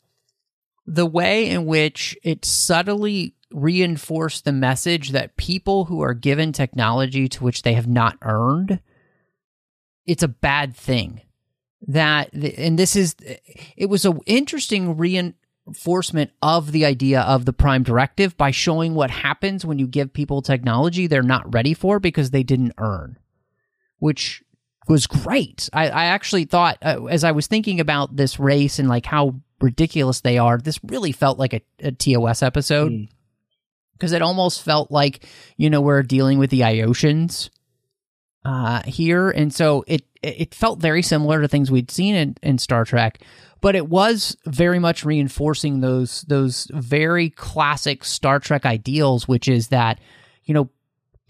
[0.86, 7.28] the way in which it subtly reinforced the message that people who are given technology
[7.30, 8.80] to which they have not earned
[10.06, 11.22] it's a bad thing.
[11.88, 13.16] That and this is
[13.76, 19.12] it was an interesting reinforcement of the idea of the prime directive by showing what
[19.12, 23.18] happens when you give people technology they're not ready for because they didn't earn
[24.00, 24.43] which
[24.88, 25.70] was great.
[25.74, 29.36] I, I actually thought uh, as i was thinking about this race and like how
[29.62, 32.92] ridiculous they are this really felt like a, a tos episode.
[32.92, 33.10] Mm.
[33.94, 35.26] because it almost felt like
[35.58, 37.50] you know we're dealing with the Iotians
[38.46, 42.58] uh, here, and so it it felt very similar to things we'd seen in, in
[42.58, 43.20] Star Trek,
[43.62, 49.70] but it was very much reinforcing those those very classic Star Trek ideals, which is
[49.70, 50.00] that
[50.44, 50.70] you know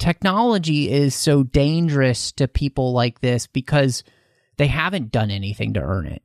[0.03, 4.03] technology is so dangerous to people like this because
[4.57, 6.21] they haven't done anything to earn it.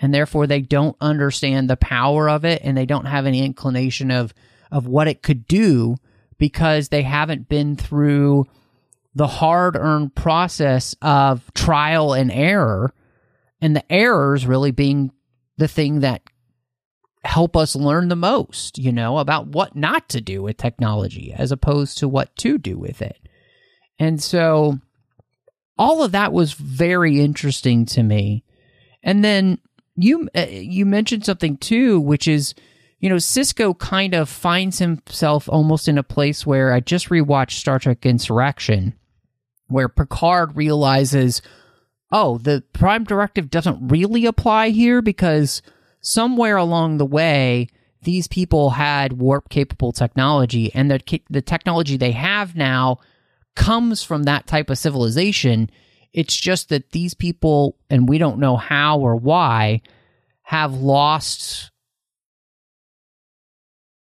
[0.00, 4.10] And therefore they don't understand the power of it and they don't have any inclination
[4.10, 4.32] of
[4.70, 5.96] of what it could do
[6.38, 8.46] because they haven't been through
[9.14, 12.94] the hard earned process of trial and error
[13.60, 15.12] and the errors really being
[15.58, 16.22] the thing that
[17.24, 21.52] help us learn the most, you know, about what not to do with technology as
[21.52, 23.18] opposed to what to do with it.
[23.98, 24.78] And so
[25.78, 28.44] all of that was very interesting to me.
[29.02, 29.58] And then
[29.94, 32.54] you uh, you mentioned something too which is
[33.02, 37.58] you know, Sisko kind of finds himself almost in a place where I just rewatched
[37.58, 38.94] Star Trek Insurrection,
[39.66, 41.42] where Picard realizes,
[42.12, 45.62] oh, the Prime Directive doesn't really apply here because
[46.02, 47.68] somewhere along the way,
[48.02, 52.98] these people had warp capable technology, and the, the technology they have now
[53.54, 55.70] comes from that type of civilization.
[56.12, 59.82] It's just that these people, and we don't know how or why,
[60.42, 61.70] have lost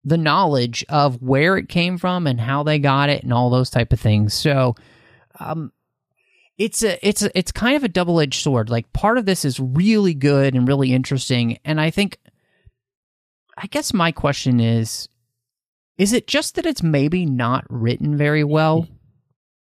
[0.05, 3.71] the knowledge of where it came from and how they got it and all those
[3.71, 4.33] type of things.
[4.35, 4.75] So,
[5.41, 5.73] um,
[6.59, 8.69] it's a it's a, it's kind of a double edged sword.
[8.69, 12.19] Like part of this is really good and really interesting, and I think,
[13.57, 15.09] I guess my question is,
[15.97, 18.89] is it just that it's maybe not written very well?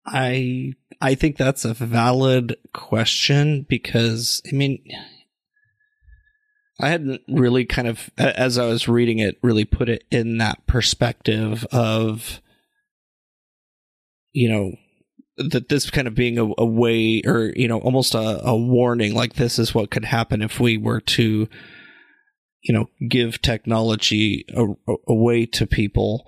[0.05, 4.83] I I think that's a valid question because I mean
[6.79, 10.67] I hadn't really kind of as I was reading it really put it in that
[10.67, 12.41] perspective of
[14.33, 14.73] you know
[15.37, 19.13] that this kind of being a, a way or you know almost a, a warning
[19.13, 21.47] like this is what could happen if we were to
[22.61, 24.45] you know give technology
[25.07, 26.25] away to people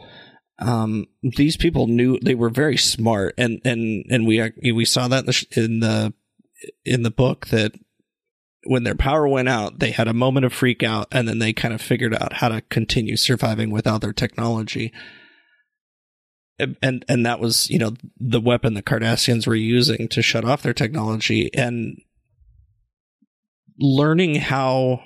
[0.59, 5.25] um, these people knew they were very smart, and and and we we saw that
[5.25, 6.13] in the in the,
[6.85, 7.73] in the book that
[8.63, 11.51] when their power went out, they had a moment of freak out, and then they
[11.51, 14.93] kind of figured out how to continue surviving without their technology.
[16.57, 20.61] And and that was you know the weapon the Cardassians were using to shut off
[20.61, 22.01] their technology, and
[23.77, 25.03] learning how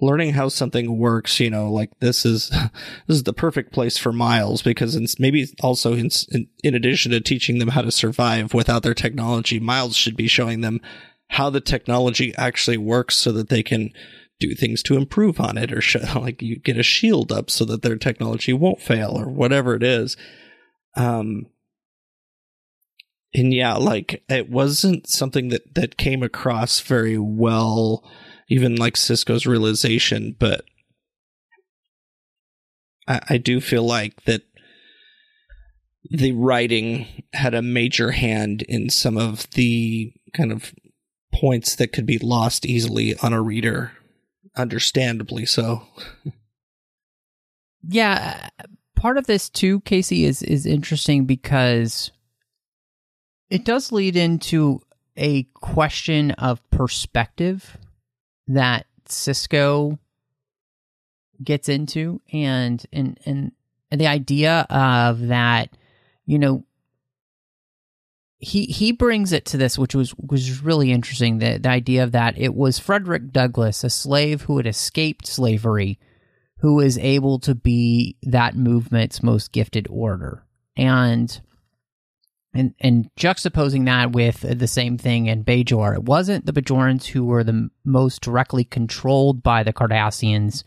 [0.00, 2.50] learning how something works you know like this is
[3.06, 7.20] this is the perfect place for miles because maybe also in, in, in addition to
[7.20, 10.80] teaching them how to survive without their technology miles should be showing them
[11.28, 13.90] how the technology actually works so that they can
[14.38, 17.64] do things to improve on it or sh- like you get a shield up so
[17.64, 20.16] that their technology won't fail or whatever it is.
[20.94, 21.46] Um
[23.34, 28.02] and yeah like it wasn't something that that came across very well
[28.48, 30.64] even like Sisko's realization, but
[33.08, 34.42] I, I do feel like that
[36.08, 40.72] the writing had a major hand in some of the kind of
[41.34, 43.92] points that could be lost easily on a reader,
[44.56, 45.82] understandably so.
[47.82, 48.48] yeah,
[48.94, 52.10] part of this too, Casey, is is interesting because
[53.50, 54.80] it does lead into
[55.16, 57.76] a question of perspective
[58.48, 59.98] that Sisko
[61.42, 63.52] gets into and and and
[63.90, 65.76] the idea of that
[66.24, 66.64] you know
[68.46, 72.12] he he brings it to this which was was really interesting the, the idea of
[72.12, 72.38] that.
[72.38, 75.98] It was Frederick Douglass a slave who had escaped slavery
[76.58, 80.44] who was able to be that movement's most gifted orator.
[80.76, 81.40] And
[82.54, 87.24] and and juxtaposing that with the same thing in Bajor, it wasn't the Bajorans who
[87.24, 90.62] were the most directly controlled by the Cardassians,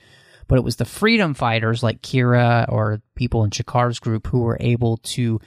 [0.49, 4.57] but it was the freedom fighters like Kira or people in Shakaar's group who were
[4.59, 5.39] able to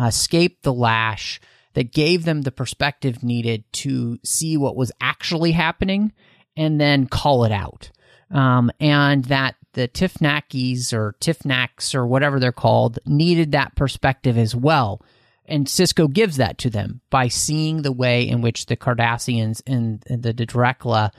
[0.00, 1.40] uh, escape the lash
[1.76, 6.10] that gave them the perspective needed to see what was actually happening
[6.56, 7.90] and then call it out.
[8.30, 14.56] Um, and that the Tifnakis or Tifnaks or whatever they're called needed that perspective as
[14.56, 15.02] well
[15.48, 20.02] and Sisko gives that to them by seeing the way in which the Cardassians and,
[20.08, 21.10] the Drekla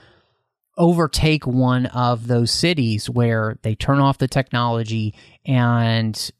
[0.76, 6.30] overtake one of those cities where they turn off the technology and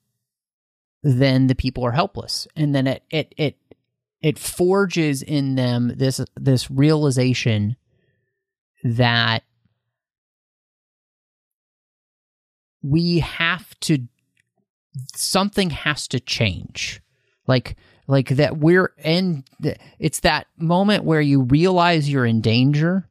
[1.03, 3.57] then the people are helpless and then it it it
[4.21, 7.77] it forges in them this this realization
[8.83, 9.45] that
[12.83, 14.09] we have to
[15.15, 17.01] something has to change.
[17.47, 19.45] Like like that we're in
[19.99, 23.09] it's that moment where you realize you're in danger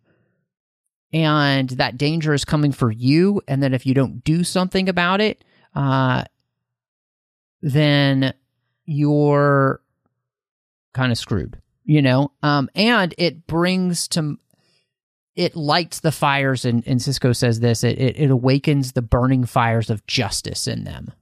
[1.13, 3.41] and that danger is coming for you.
[3.47, 5.43] And then if you don't do something about it
[5.73, 6.23] uh
[7.61, 8.33] then
[8.85, 9.81] you're
[10.97, 14.37] kind of screwed you know um and it brings to
[15.35, 19.45] it lights the fires and, and Sisko says this it, it, it awakens the burning
[19.45, 21.13] fires of justice in them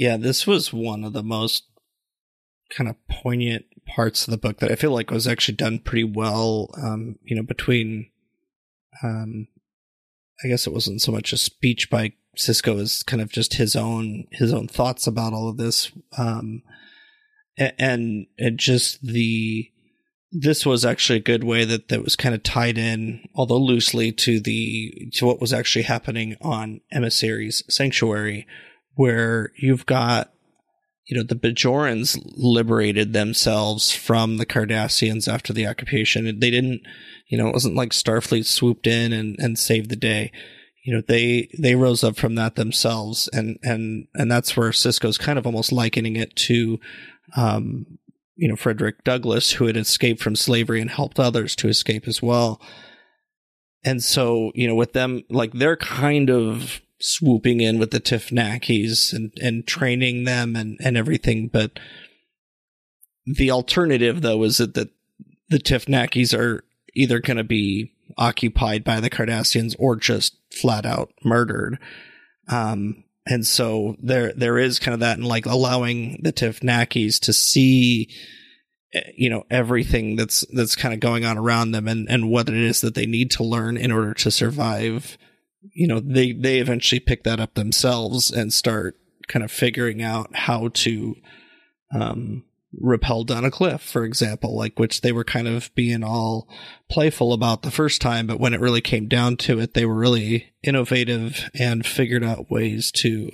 [0.00, 1.64] yeah, this was one of the most
[2.70, 6.04] kind of poignant parts of the book that I feel like was actually done pretty
[6.04, 6.70] well.
[6.82, 8.08] Um, you know, between,
[9.02, 9.48] um,
[10.42, 13.76] I guess it wasn't so much a speech by Sisko as kind of just his
[13.76, 16.62] own his own thoughts about all of this, um,
[17.78, 19.70] and and just the
[20.32, 24.12] this was actually a good way that that was kind of tied in, although loosely,
[24.12, 28.46] to the to what was actually happening on Emissary's Sanctuary,
[28.94, 30.32] where you've got
[31.06, 36.24] you know the Bajorans liberated themselves from the Cardassians after the occupation.
[36.24, 36.82] They didn't,
[37.26, 40.30] you know, it wasn't like Starfleet swooped in and and saved the day.
[40.84, 45.18] You know, they they rose up from that themselves, and and and that's where Sisko's
[45.18, 46.78] kind of almost likening it to
[47.36, 47.98] um,
[48.36, 52.22] you know, Frederick Douglass, who had escaped from slavery and helped others to escape as
[52.22, 52.60] well.
[53.84, 59.12] And so, you know, with them, like they're kind of swooping in with the Tifnakis
[59.12, 61.48] and, and training them and, and everything.
[61.48, 61.78] But
[63.26, 64.90] the alternative, though, is that the,
[65.48, 66.64] the Tifnakis are
[66.94, 71.78] either going to be occupied by the Cardassians or just flat out murdered.
[72.48, 77.32] Um, and so there there is kind of that and like allowing the Tifnakis to
[77.32, 78.08] see
[78.94, 82.48] eh, you know everything that's that's kind of going on around them and and what
[82.48, 85.18] it is that they need to learn in order to survive.
[85.74, 88.96] You know they they eventually pick that up themselves and start
[89.28, 91.14] kind of figuring out how to
[91.94, 92.44] um
[92.78, 96.48] rappel down a cliff, for example, like which they were kind of being all
[96.88, 99.96] playful about the first time, but when it really came down to it, they were
[99.96, 103.30] really innovative and figured out ways to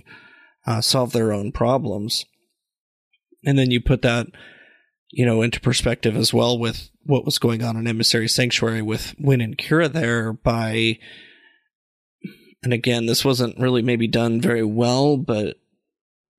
[0.66, 2.24] uh, solve their own problems.
[3.44, 4.26] And then you put that,
[5.10, 9.14] you know, into perspective as well with what was going on in Emissary Sanctuary with
[9.18, 10.98] Winn and Kira there by,
[12.62, 15.56] and again, this wasn't really maybe done very well, but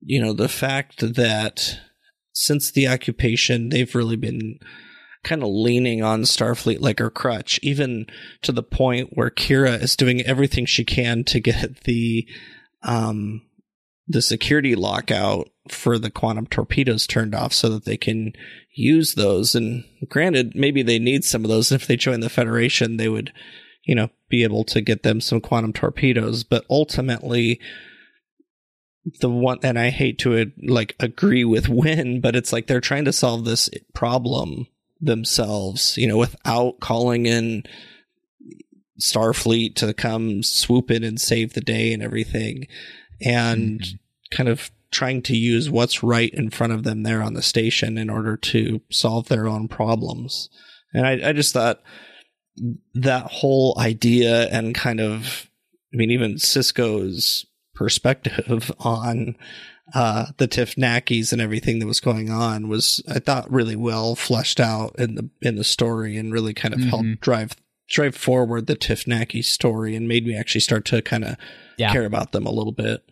[0.01, 1.79] you know, the fact that
[2.38, 4.59] since the occupation, they've really been
[5.23, 8.05] kind of leaning on Starfleet like her crutch, even
[8.43, 12.27] to the point where Kira is doing everything she can to get the
[12.83, 13.41] um
[14.07, 18.33] the security lockout for the quantum torpedoes turned off so that they can
[18.73, 19.55] use those.
[19.55, 21.71] And granted, maybe they need some of those.
[21.77, 23.33] If they join the Federation, they would,
[23.83, 26.43] you know, be able to get them some quantum torpedoes.
[26.43, 27.59] But ultimately,
[29.19, 33.05] the one and I hate to like agree with Winn, but it's like they're trying
[33.05, 34.67] to solve this problem
[34.99, 37.63] themselves, you know, without calling in
[38.99, 42.67] Starfleet to come swoop in and save the day and everything,
[43.21, 44.35] and mm-hmm.
[44.35, 47.97] kind of trying to use what's right in front of them there on the station
[47.97, 50.49] in order to solve their own problems.
[50.93, 51.81] And I, I just thought
[52.93, 55.49] that whole idea and kind of,
[55.93, 57.45] I mean, even Sisko's
[57.78, 59.36] perspective on
[59.93, 64.59] uh, the Tifnakis and everything that was going on was, I thought, really well fleshed
[64.59, 66.89] out in the in the story and really kind of mm-hmm.
[66.89, 67.55] helped drive
[67.88, 71.38] drive forward the Tifnaki story and made me actually start to kind of
[71.78, 71.93] yeah.
[71.93, 73.03] care about them a little bit.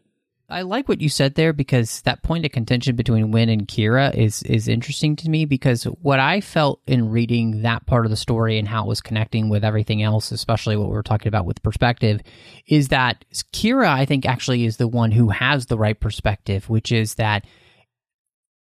[0.47, 4.13] I like what you said there because that point of contention between Winn and Kira
[4.13, 8.15] is is interesting to me because what I felt in reading that part of the
[8.15, 11.47] story and how it was connecting with everything else, especially what we were talking about
[11.47, 12.21] with perspective,
[12.67, 16.91] is that Kira I think actually is the one who has the right perspective, which
[16.91, 17.45] is that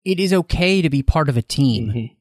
[0.06, 2.14] it is okay to be part of a team mm-hmm.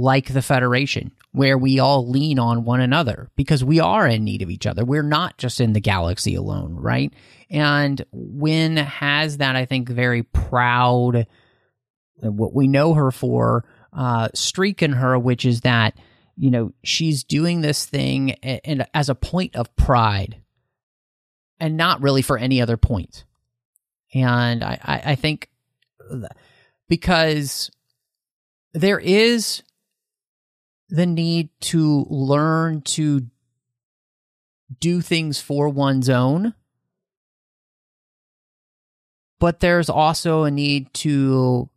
[0.00, 4.42] like the Federation where we all lean on one another because we are in need
[4.42, 4.84] of each other.
[4.84, 7.12] We're not just in the galaxy alone, right?
[7.50, 11.26] And Winn has that, I think, very proud,
[12.22, 15.98] uh, what we know her for, uh, streak in her, which is that,
[16.36, 20.40] you know, she's doing this thing and as a point of pride
[21.58, 23.24] and not really for any other point.
[24.14, 25.50] And I, I think
[26.88, 27.70] because
[28.72, 29.62] there is
[30.88, 33.26] the need to learn to
[34.80, 36.54] do things for one's own.
[39.40, 41.68] But there's also a need to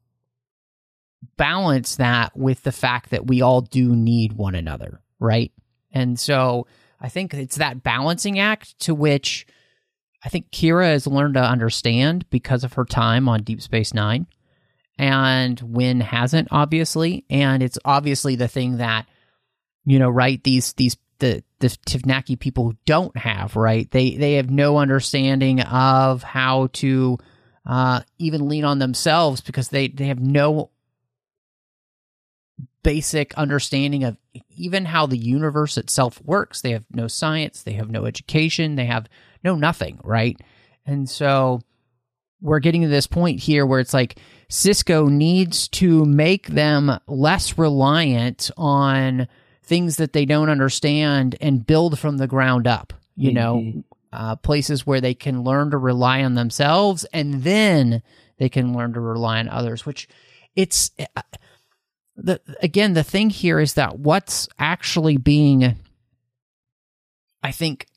[1.37, 5.51] balance that with the fact that we all do need one another, right?
[5.91, 6.67] And so
[6.99, 9.47] I think it's that balancing act to which
[10.23, 14.27] I think Kira has learned to understand because of her time on Deep Space Nine
[14.97, 19.07] and Winn hasn't obviously and it's obviously the thing that
[19.85, 24.49] you know right these these the the Tifnaki people don't have right they they have
[24.49, 27.17] no understanding of how to
[27.65, 30.69] uh, even lean on themselves because they they have no
[32.83, 34.17] basic understanding of
[34.49, 38.85] even how the universe itself works they have no science they have no education they
[38.85, 39.07] have
[39.41, 40.37] no nothing right
[40.85, 41.61] and so
[42.41, 44.17] we're getting to this point here where it's like
[44.49, 49.27] Sisko needs to make them less reliant on
[49.63, 52.93] things that they don't understand and build from the ground up.
[53.15, 53.35] You mm-hmm.
[53.79, 53.83] know,
[54.13, 58.01] uh, places where they can learn to rely on themselves and then
[58.37, 60.07] they can learn to rely on others, which
[60.55, 60.91] it's.
[60.99, 61.21] Uh,
[62.15, 65.75] the again the thing here is that what's actually being
[67.41, 67.87] I think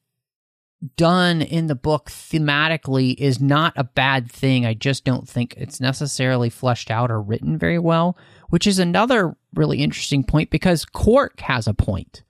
[0.97, 4.67] done in the book thematically is not a bad thing.
[4.67, 8.17] I just don't think it's necessarily fleshed out or written very well,
[8.51, 12.23] which is another really interesting point because Quark has a point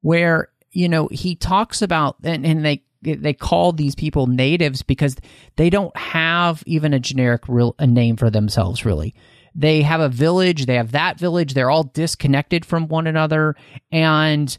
[0.00, 2.82] where, you know, he talks about and, and they
[3.14, 5.16] they call these people natives because
[5.56, 9.14] they don't have even a generic real a name for themselves really.
[9.54, 13.56] They have a village, they have that village, they're all disconnected from one another
[13.90, 14.56] and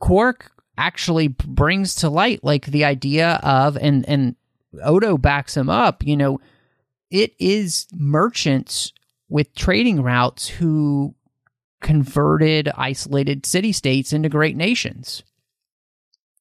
[0.00, 4.36] Quark actually brings to light like the idea of and and
[4.84, 6.40] Odo backs him up, you know,
[7.10, 8.92] it is merchants
[9.28, 11.14] with trading routes who
[11.80, 15.22] converted isolated city states into great nations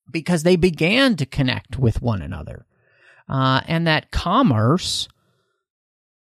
[0.10, 2.66] because they began to connect with one another.
[3.30, 5.08] Uh, and that commerce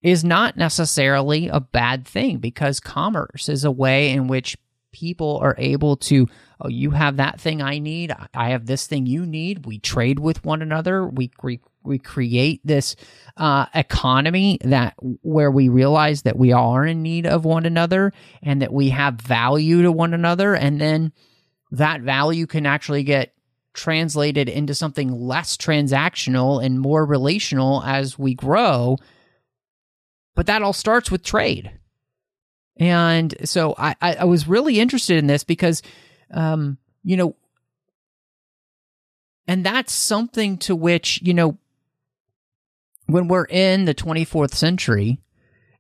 [0.02, 4.58] is not necessarily a bad thing because commerce is a way in which
[4.92, 6.28] people are able to
[6.62, 8.12] oh you have that thing i need.
[8.34, 9.66] I have this thing you need.
[9.66, 11.06] We trade with one another.
[11.06, 12.96] We we, we create this
[13.38, 18.62] uh, economy that where we realize that we are in need of one another and
[18.62, 20.56] that we have value to one another.
[20.56, 21.14] And then
[21.72, 23.34] that value can actually get
[23.80, 28.98] translated into something less transactional and more relational as we grow
[30.36, 31.72] but that all starts with trade
[32.80, 35.82] and so I, I, was really interested in this because,
[36.32, 37.36] um, you know,
[39.48, 41.58] and that's something to which, you know,
[43.08, 45.20] when we're in the 24th century,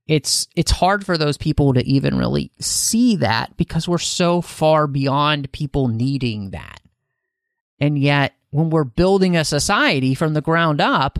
[0.08, 4.86] it's it's hard for those people to even really see that because we're so far
[4.88, 6.79] beyond people needing that.
[7.80, 11.20] And yet, when we're building a society from the ground up,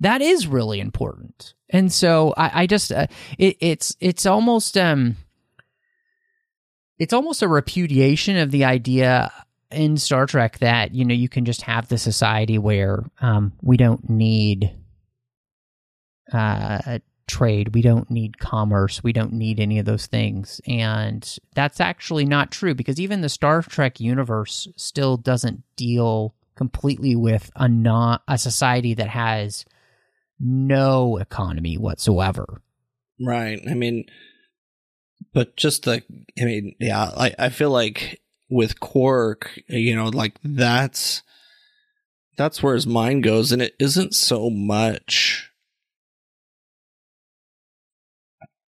[0.00, 1.54] that is really important.
[1.70, 3.06] And so I, I just uh,
[3.38, 5.16] it, it's it's almost um
[6.98, 9.32] it's almost a repudiation of the idea
[9.70, 13.76] in Star Trek that you know you can just have the society where um, we
[13.76, 14.74] don't need
[16.32, 16.98] uh,
[17.32, 22.26] trade, we don't need commerce, we don't need any of those things, and that's actually
[22.26, 28.22] not true because even the Star Trek universe still doesn't deal completely with a not
[28.28, 29.64] a society that has
[30.38, 32.60] no economy whatsoever.
[33.20, 33.60] Right.
[33.68, 34.04] I mean,
[35.32, 36.02] but just the,
[36.40, 38.20] I mean, yeah, I, I feel like
[38.50, 41.22] with Quark, you know, like that's,
[42.36, 43.52] that's where his mind goes.
[43.52, 45.51] And it isn't so much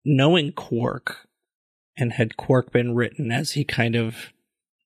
[0.05, 1.29] knowing Quark
[1.97, 4.33] and had Quark been written as he kind of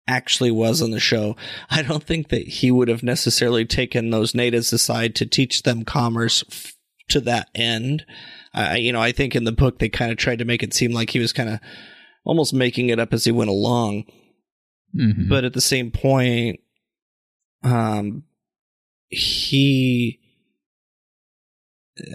[0.07, 1.35] actually was on the show,
[1.69, 5.85] I don't think that he would have necessarily taken those natives aside to teach them
[5.85, 6.73] commerce f-
[7.09, 8.05] to that end.
[8.53, 10.73] Uh, you know, I think in the book they kind of tried to make it
[10.73, 11.59] seem like he was kind of
[12.23, 14.05] almost making it up as he went along.
[14.95, 15.29] Mm-hmm.
[15.29, 16.59] But at the same point,
[17.63, 18.23] um,
[19.07, 20.19] he,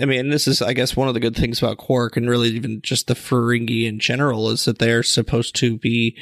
[0.01, 2.49] I mean, this is, I guess, one of the good things about Quark and really
[2.51, 6.17] even just the Ferengi in general is that they're supposed to be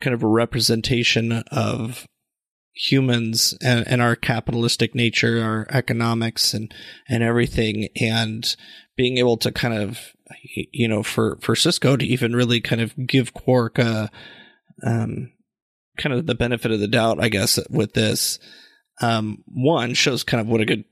[0.00, 2.06] kind of a representation of
[2.72, 6.72] humans and, and our capitalistic nature, our economics and,
[7.08, 7.88] and everything.
[8.00, 8.56] And
[8.96, 9.98] being able to kind of,
[10.54, 14.10] you know, for, for Sisko to even really kind of give Quark a,
[14.84, 15.32] um,
[15.98, 18.38] kind of the benefit of the doubt, I guess, with this.
[19.02, 20.84] Um, one shows kind of what a good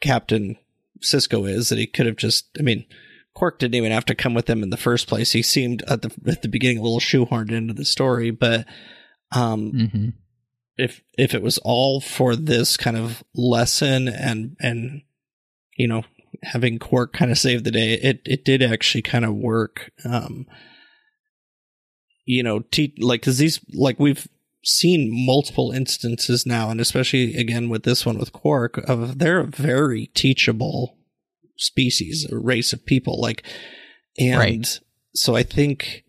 [0.00, 0.56] captain
[1.02, 2.84] Sisko is that he could have just, I mean,
[3.38, 5.32] Quark didn't even have to come with him in the first place.
[5.32, 8.66] He seemed at the at the beginning a little shoehorned into the story, but
[9.30, 10.08] um, mm-hmm.
[10.76, 15.02] if if it was all for this kind of lesson and and
[15.76, 16.02] you know
[16.42, 19.92] having Quark kind of save the day, it it did actually kind of work.
[20.04, 20.46] Um,
[22.24, 24.26] you know, te- like because these like we've
[24.64, 29.46] seen multiple instances now, and especially again with this one with Quark, of they're a
[29.46, 30.96] very teachable
[31.56, 33.20] species, a race of people.
[33.20, 33.44] Like,
[34.18, 34.80] and right.
[35.14, 36.04] so I think,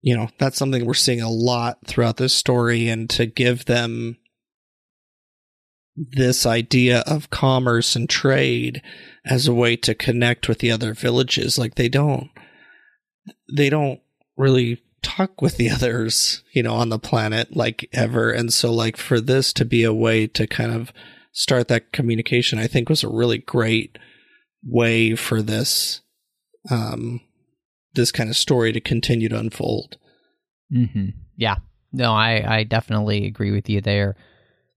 [0.00, 4.16] you know, that's something we're seeing a lot throughout this story, and to give them
[5.96, 8.82] this idea of commerce and trade
[9.24, 12.30] as a way to connect with the other villages, like they don't,
[13.54, 14.00] they don't
[14.36, 18.30] really talk with the others, you know, on the planet like ever.
[18.30, 20.92] And so like for this to be a way to kind of
[21.32, 23.98] start that communication, I think was a really great
[24.64, 26.00] way for this
[26.70, 27.20] um
[27.94, 29.96] this kind of story to continue to unfold.
[30.72, 31.08] Mm-hmm.
[31.36, 31.56] Yeah.
[31.92, 34.16] No, I, I definitely agree with you there.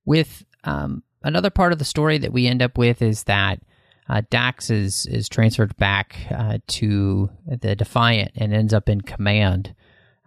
[0.05, 3.59] With um, another part of the story that we end up with is that
[4.07, 9.75] uh, Dax is is transferred back uh, to the Defiant and ends up in command.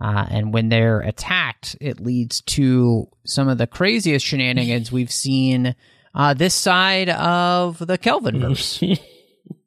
[0.02, 5.76] Uh, and when they're attacked, it leads to some of the craziest shenanigans we've seen
[6.12, 8.98] uh, this side of the Kelvinverse.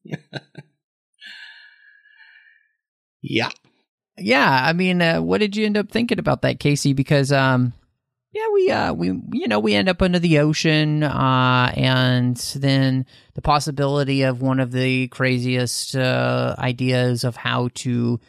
[3.21, 3.49] yeah.
[4.17, 6.91] yeah, I mean, uh, what did you end up thinking about that, Casey?
[6.91, 7.71] Because um,
[8.33, 13.05] yeah, we uh we you know we end up under the ocean, uh, and then
[13.35, 18.19] the possibility of one of the craziest uh, ideas of how to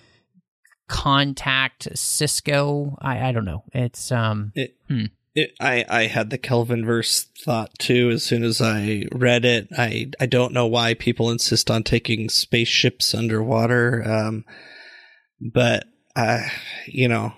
[0.88, 2.96] contact Sisko.
[3.00, 3.64] I I don't know.
[3.72, 5.06] It's um It, Hmm.
[5.34, 9.68] it, I I had the Kelvin verse thought too as soon as I read it.
[9.76, 14.44] I I don't know why people insist on taking spaceships underwater, um,
[15.40, 15.84] but
[16.14, 16.42] uh,
[16.86, 17.32] you know,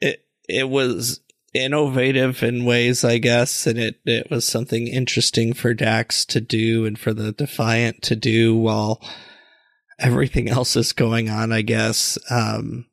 [0.00, 1.20] it it was
[1.54, 6.86] innovative in ways, I guess, and it it was something interesting for Dax to do
[6.86, 9.02] and for the Defiant to do while
[10.02, 11.52] everything else is going on.
[11.52, 12.18] I guess.
[12.30, 12.86] Um,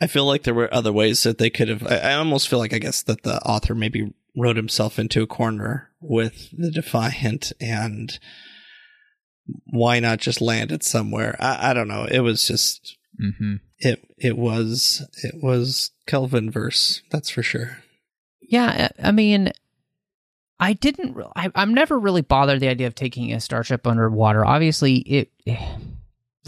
[0.00, 1.86] I feel like there were other ways that they could have.
[1.86, 5.26] I, I almost feel like I guess that the author maybe wrote himself into a
[5.26, 8.18] corner with the Defiant, and
[9.64, 11.36] why not just land it somewhere?
[11.40, 12.04] I, I don't know.
[12.04, 13.56] It was just mm-hmm.
[13.78, 14.04] it.
[14.16, 17.02] It was it was Kelvin verse.
[17.10, 17.78] That's for sure.
[18.40, 19.52] Yeah, I I mean,
[20.60, 21.14] I didn't.
[21.14, 24.44] re- I, I'm never really bothered the idea of taking a starship underwater.
[24.44, 25.32] Obviously, it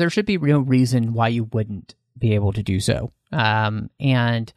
[0.01, 3.13] there should be no reason why you wouldn't be able to do so.
[3.33, 4.53] Um, and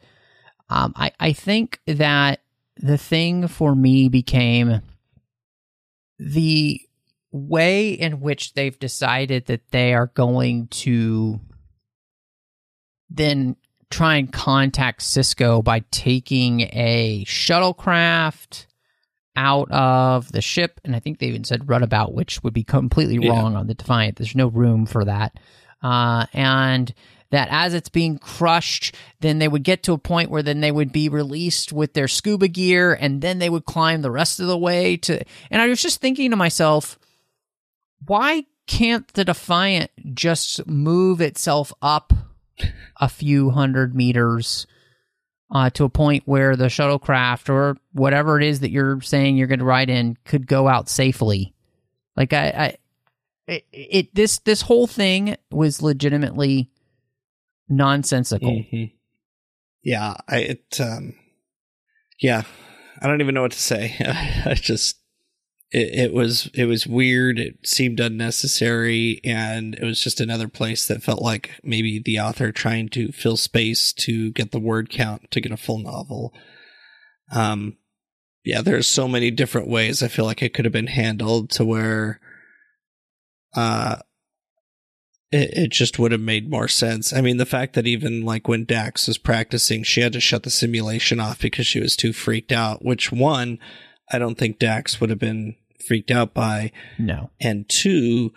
[0.68, 2.40] um, I I think that
[2.76, 4.80] the thing for me became
[6.18, 6.80] the
[7.30, 11.40] way in which they've decided that they are going to
[13.10, 13.56] then
[13.90, 18.66] try and contact Sisko by taking a shuttlecraft
[19.36, 20.80] out of the ship.
[20.84, 23.30] And I think they even said runabout, which would be completely Yeah.
[23.30, 24.16] wrong on the Defiant.
[24.16, 25.38] There's no room for that.
[25.82, 26.92] Uh, and
[27.30, 30.70] that as it's being crushed, then they would get to a point where then they
[30.70, 34.46] would be released with their scuba gear and then they would climb the rest of
[34.46, 35.20] the way to.
[35.50, 36.98] And I was just thinking to myself,
[38.06, 42.12] why can't the Defiant just move itself up
[43.00, 44.66] a few hundred meters
[45.50, 49.46] uh, to a point where the shuttlecraft or whatever it is that you're saying you're
[49.46, 51.54] going to ride in could go out safely?
[52.16, 52.76] Like I, I
[53.46, 56.70] it, it this this whole thing was legitimately
[57.68, 58.50] nonsensical.
[58.50, 58.92] Mhm.
[59.82, 61.14] Yeah, I it um
[62.20, 62.42] yeah,
[63.00, 63.94] I don't even know what to say.
[64.46, 64.98] I just
[65.74, 70.86] it, it was it was weird, it seemed unnecessary and it was just another place
[70.86, 75.30] that felt like maybe the author trying to fill space to get the word count
[75.32, 76.32] to get a full novel.
[77.32, 77.76] Um
[78.44, 81.64] yeah, there's so many different ways I feel like it could have been handled to
[81.64, 82.20] where
[83.56, 83.96] uh
[85.32, 87.12] it, it just would have made more sense.
[87.12, 90.44] I mean, the fact that even like when Dax was practicing, she had to shut
[90.44, 93.58] the simulation off because she was too freaked out, which one,
[94.12, 95.56] I don't think Dax would have been
[95.86, 96.72] freaked out by.
[96.98, 97.30] No.
[97.40, 98.32] And two,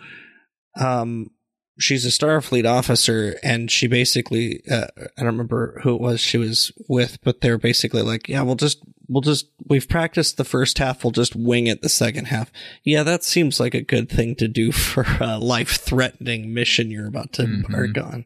[0.78, 1.30] um,
[1.78, 6.36] she's a Starfleet officer and she basically, uh, I don't remember who it was she
[6.38, 10.78] was with, but they're basically like, yeah, we'll just, we'll just, we've practiced the first
[10.78, 11.04] half.
[11.04, 12.50] We'll just wing it the second half.
[12.84, 17.06] Yeah, that seems like a good thing to do for a life threatening mission you're
[17.08, 17.64] about to Mhm.
[17.66, 18.24] embark on.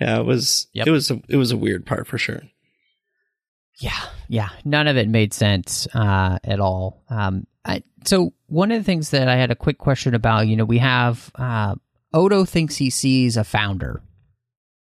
[0.00, 0.86] Yeah, it was, Yep.
[0.86, 2.42] it was, a, it was a weird part for sure.
[3.80, 7.02] Yeah, yeah, none of it made sense uh, at all.
[7.08, 10.56] Um, I, so one of the things that I had a quick question about, you
[10.56, 11.74] know, we have uh,
[12.12, 14.02] Odo thinks he sees a founder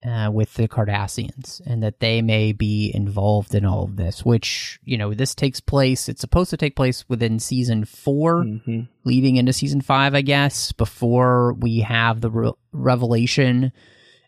[0.05, 4.25] uh, with the Cardassians, and that they may be involved in all of this.
[4.25, 6.09] Which you know, this takes place.
[6.09, 8.81] It's supposed to take place within season 4 Mm-hmm.
[9.05, 13.73] leading into season five, I guess, before we have the re- revelation.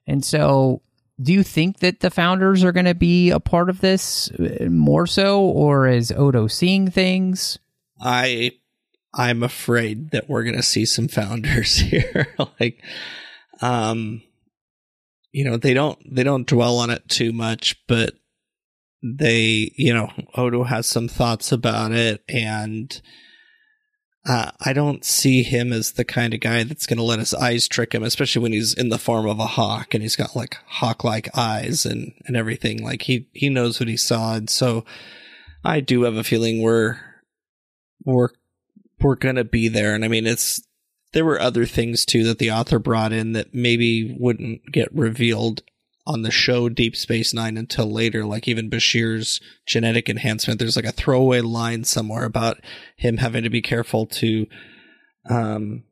[0.06, 0.82] And so,
[1.20, 4.66] do you think that the founders are going to be a part of this uh,
[4.70, 7.58] more so, or is Odo seeing things?
[8.00, 8.52] I
[9.14, 12.34] I'm afraid that we're gonna see some founders here.
[12.60, 12.82] like
[13.60, 14.22] um
[15.32, 18.14] you know, they don't they don't dwell on it too much, but
[19.02, 23.00] they you know, Odo has some thoughts about it and
[24.28, 27.32] uh, I don't see him as the kind of guy that's going to let his
[27.32, 30.34] eyes trick him, especially when he's in the form of a hawk and he's got
[30.34, 32.82] like hawk-like eyes and and everything.
[32.82, 34.84] Like he he knows what he saw, and so
[35.64, 36.98] I do have a feeling we're
[38.06, 38.30] we're
[39.00, 39.94] we're gonna be there.
[39.94, 40.62] And I mean, it's
[41.12, 45.62] there were other things too that the author brought in that maybe wouldn't get revealed
[46.06, 48.24] on the show Deep Space Nine until later.
[48.24, 50.58] Like even Bashir's genetic enhancement.
[50.58, 52.60] There's like a throwaway line somewhere about
[52.96, 54.46] him having to be careful to
[55.28, 55.82] um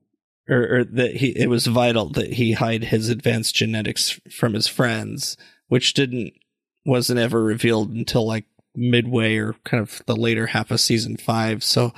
[0.49, 4.69] or, or that he it was vital that he hide his advanced genetics from his
[4.69, 5.37] friends,
[5.69, 6.33] which didn't
[6.87, 8.45] wasn't ever revealed until like
[8.75, 11.63] midway or kind of the later half of season five.
[11.63, 11.93] So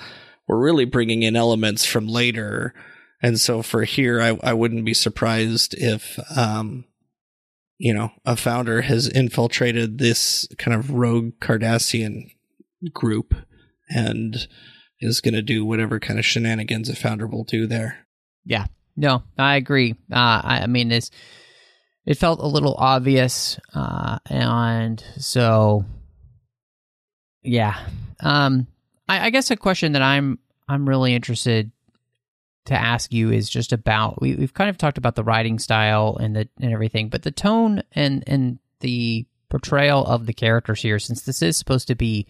[0.47, 2.74] we're really bringing in elements from later.
[3.22, 6.85] And so for here, I, I wouldn't be surprised if, um,
[7.79, 12.31] you know, a founder has infiltrated this kind of rogue Cardassian
[12.93, 13.35] group
[13.89, 14.47] and
[15.01, 18.07] is going to do whatever kind of shenanigans a founder will do there.
[18.45, 18.66] Yeah,
[18.97, 19.93] no, I agree.
[20.11, 21.11] Uh, I, I mean, it's,
[22.05, 25.85] it felt a little obvious, uh, and so
[27.47, 27.79] yeah.
[28.21, 28.67] Um,
[29.09, 30.39] I, I guess a question that I'm
[30.69, 31.71] I'm really interested
[32.67, 36.17] to ask you is just about we, we've kind of talked about the writing style
[36.21, 40.99] and the and everything, but the tone and and the portrayal of the characters here,
[40.99, 42.27] since this is supposed to be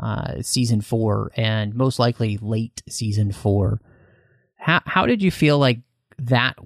[0.00, 3.80] uh, season four and most likely late season four,
[4.56, 5.80] how how did you feel like
[6.18, 6.56] that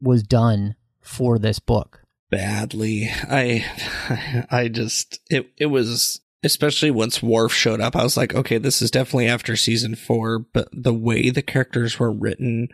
[0.00, 2.02] was done for this book?
[2.30, 3.08] Badly.
[3.08, 8.58] I I just it it was especially once Worf showed up, I was like, okay,
[8.58, 12.68] this is definitely after season four, but the way the characters were written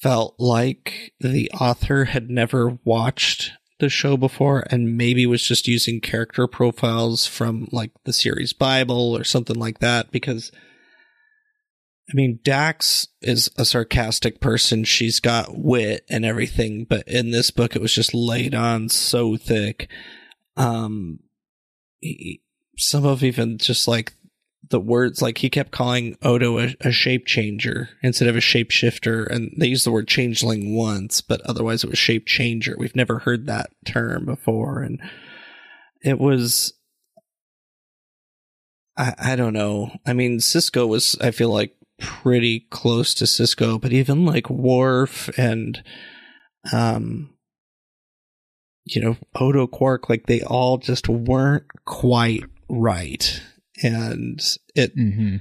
[0.00, 6.00] felt like the author had never watched the show before and maybe was just using
[6.00, 10.52] character profiles from like the series Bible or something like that because
[12.08, 14.84] I mean Dax is a sarcastic person.
[14.84, 19.36] She's got wit and everything, but in this book it was just laid on so
[19.36, 19.88] thick.
[20.56, 21.20] Um
[22.80, 24.14] some of even just like
[24.70, 29.26] the words like he kept calling Odo a, a shape changer instead of a shapeshifter,
[29.28, 32.76] and they used the word changeling once, but otherwise it was shape changer.
[32.78, 35.00] We've never heard that term before, and
[36.02, 36.72] it was
[38.96, 39.92] I, I don't know.
[40.06, 45.28] I mean, Sisko was I feel like pretty close to Sisko, but even like Worf
[45.36, 45.82] and
[46.72, 47.34] um
[48.84, 53.42] you know Odo Quark, like they all just weren't quite right.
[53.82, 54.40] And
[54.74, 55.36] it, Mm-hmm.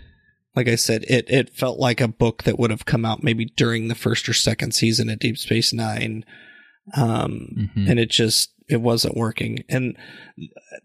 [0.56, 3.46] like I said, it, it felt like a book that would have come out maybe
[3.46, 6.26] during the first or second season of Deep Space Nine.
[6.96, 7.90] Um, Mhm.
[7.90, 9.64] and it just, it wasn't working.
[9.70, 9.96] And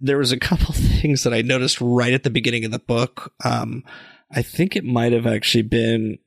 [0.01, 3.33] there was a couple things that I noticed right at the beginning of the book.
[3.45, 3.85] Um,
[4.31, 6.19] I think it might have actually been,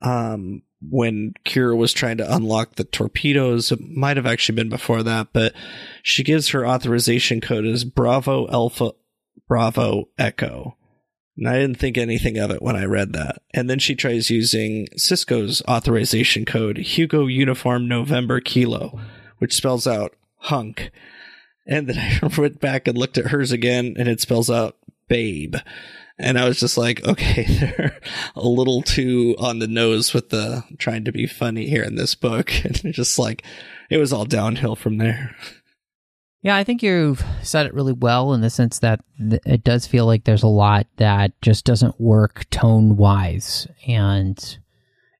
[0.00, 3.70] um, when Kira was trying to unlock the torpedoes.
[3.70, 5.54] It might have actually been before that, but
[6.02, 8.90] she gives her authorization code as Bravo Alpha
[9.48, 10.76] Bravo Echo.
[11.36, 13.42] And I didn't think anything of it when I read that.
[13.54, 18.98] And then she tries using Sisko's authorization code, Hugo Uniform November Kilo,
[19.38, 20.90] which spells out hunk.
[21.66, 24.76] And then I went back and looked at hers again, and it spells out
[25.08, 25.56] babe.
[26.18, 28.00] And I was just like, okay, they're
[28.36, 32.14] a little too on the nose with the trying to be funny here in this
[32.14, 32.52] book.
[32.64, 33.42] And just like,
[33.90, 35.34] it was all downhill from there.
[36.42, 39.86] Yeah, I think you've said it really well in the sense that th- it does
[39.86, 43.68] feel like there's a lot that just doesn't work tone wise.
[43.86, 44.58] And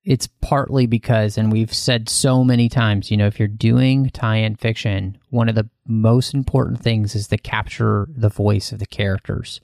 [0.04, 4.38] it's partly because, and we've said so many times, you know, if you're doing tie
[4.38, 8.86] in fiction, one of the most important things is to capture the voice of the
[8.86, 9.60] characters.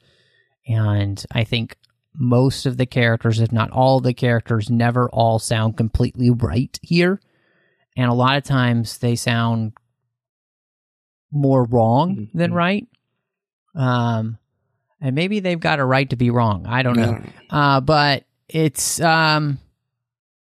[0.68, 1.76] And I think
[2.14, 7.20] most of the characters, if not all the characters, never all sound completely right here.
[7.96, 9.72] And a lot of times they sound
[11.30, 12.54] more wrong than Mhm.
[12.54, 12.88] right.
[13.74, 14.38] Um,
[15.00, 16.66] and maybe they've got a right to be wrong.
[16.66, 17.22] I don't know.
[17.50, 19.58] Uh, but it's um,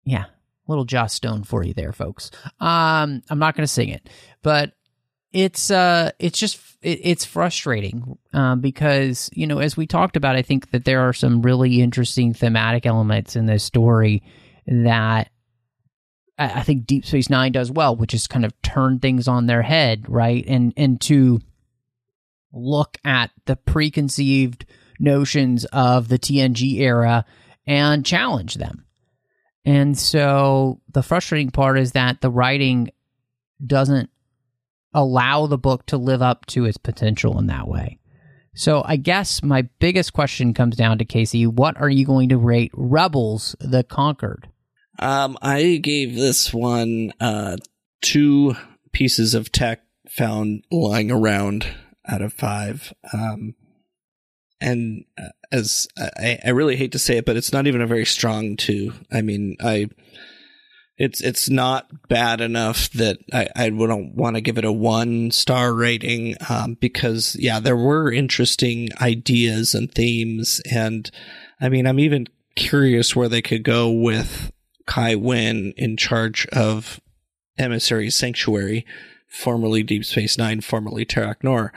[0.05, 0.25] yeah,
[0.67, 2.31] little Joss Stone for you there, folks.
[2.61, 4.09] Um, I'm not going to sing it,
[4.43, 4.73] but
[5.33, 10.37] it's uh, it's just it, it's frustrating um, because you know as we talked about,
[10.37, 14.23] I think that there are some really interesting thematic elements in this story
[14.67, 15.29] that
[16.39, 19.63] I think Deep Space Nine does well, which is kind of turn things on their
[19.63, 20.45] head, right?
[20.47, 21.41] And and to
[22.53, 24.67] look at the preconceived
[24.99, 27.25] notions of the TNG era
[27.67, 28.85] and challenge them.
[29.65, 32.91] And so the frustrating part is that the writing
[33.65, 34.11] doesn't
[34.95, 37.99] allow the book to live up to its potential in that way.
[38.55, 42.39] So I guess my biggest question comes down to Casey, what are you going to
[42.39, 44.49] rate Rebels the Conquered?
[44.99, 47.57] Um, I gave this one uh,
[48.03, 48.55] two
[48.93, 51.67] pieces of tech found lying around
[52.09, 52.93] out of five.
[53.13, 53.55] Um,
[54.61, 57.87] and uh, as I, I really hate to say it, but it's not even a
[57.87, 58.93] very strong two.
[59.13, 59.89] I mean, I
[60.99, 65.31] it's it's not bad enough that I, I wouldn't want to give it a one
[65.31, 71.11] star rating um, because yeah, there were interesting ideas and themes, and
[71.61, 74.51] I mean, I'm even curious where they could go with
[74.87, 77.01] Kai Winn in charge of
[77.59, 78.87] Emissary Sanctuary,
[79.29, 81.73] formerly Deep Space Nine, formerly Terok Nor.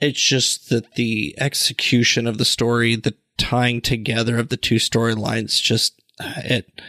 [0.00, 5.60] It's just that the execution of the story, the tying together of the two storylines,
[5.60, 6.80] just it.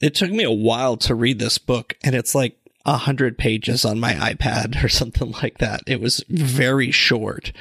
[0.00, 3.84] It took me a while to read this book, and it's like a hundred pages
[3.84, 5.82] on my iPad or something like that.
[5.86, 7.52] It was very short,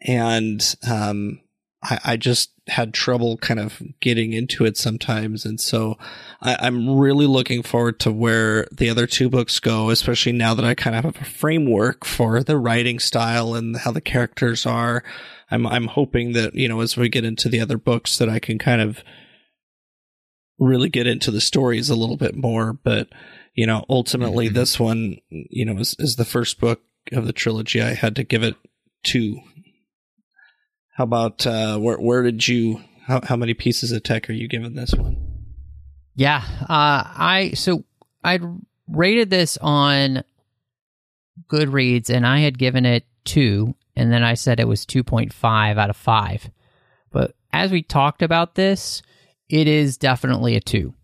[0.00, 1.40] and um,
[1.82, 5.44] I, I just had trouble kind of getting into it sometimes.
[5.44, 5.96] And so
[6.40, 10.64] I, am really looking forward to where the other two books go, especially now that
[10.64, 15.04] I kind of have a framework for the writing style and how the characters are.
[15.48, 18.40] I'm, I'm hoping that, you know, as we get into the other books that I
[18.40, 19.04] can kind of
[20.58, 22.72] really get into the stories a little bit more.
[22.72, 23.08] But,
[23.54, 24.54] you know, ultimately mm-hmm.
[24.54, 26.80] this one, you know, is, is the first book
[27.12, 27.80] of the trilogy.
[27.80, 28.56] I had to give it
[29.04, 29.38] two
[30.96, 34.48] how about uh, where where did you how how many pieces of tech are you
[34.48, 35.18] giving this one?
[36.14, 37.84] Yeah, uh, I so
[38.24, 38.40] I
[38.88, 40.24] rated this on
[41.48, 45.34] Goodreads and I had given it two, and then I said it was two point
[45.34, 46.50] five out of five.
[47.12, 49.02] But as we talked about this,
[49.50, 50.94] it is definitely a two.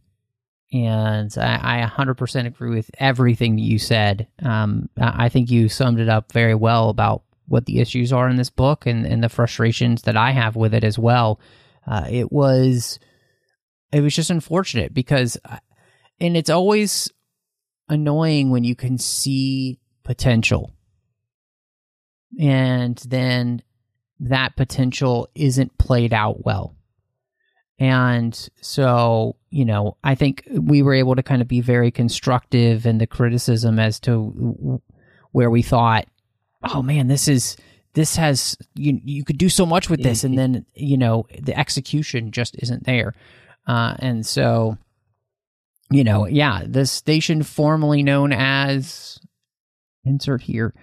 [0.72, 4.26] And I, I 100% agree with everything that you said.
[4.42, 8.36] Um, I think you summed it up very well about what the issues are in
[8.36, 11.40] this book and, and the frustrations that I have with it as well.
[11.86, 12.98] Uh, it was
[13.92, 15.58] it was just unfortunate because uh,
[16.20, 17.10] and it's always
[17.88, 20.72] annoying when you can see potential
[22.38, 23.62] and then
[24.20, 26.76] that potential isn't played out well.
[27.78, 32.86] And so, you know, I think we were able to kind of be very constructive
[32.86, 34.80] in the criticism as to
[35.32, 36.06] where we thought
[36.64, 37.56] oh man, this is
[37.94, 41.58] this has you you could do so much with this, and then you know the
[41.58, 43.14] execution just isn't there,
[43.66, 44.78] uh, and so
[45.92, 49.20] you know, yeah, the station formerly known as
[50.04, 50.74] insert here,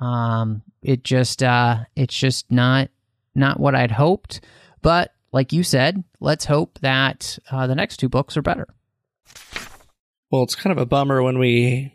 [0.00, 2.88] um, it just uh, it's just not
[3.34, 4.40] not what I'd hoped,
[4.82, 8.68] but like you said, let's hope that uh, the next two books are better.
[10.30, 11.93] Well, it's kind of a bummer when we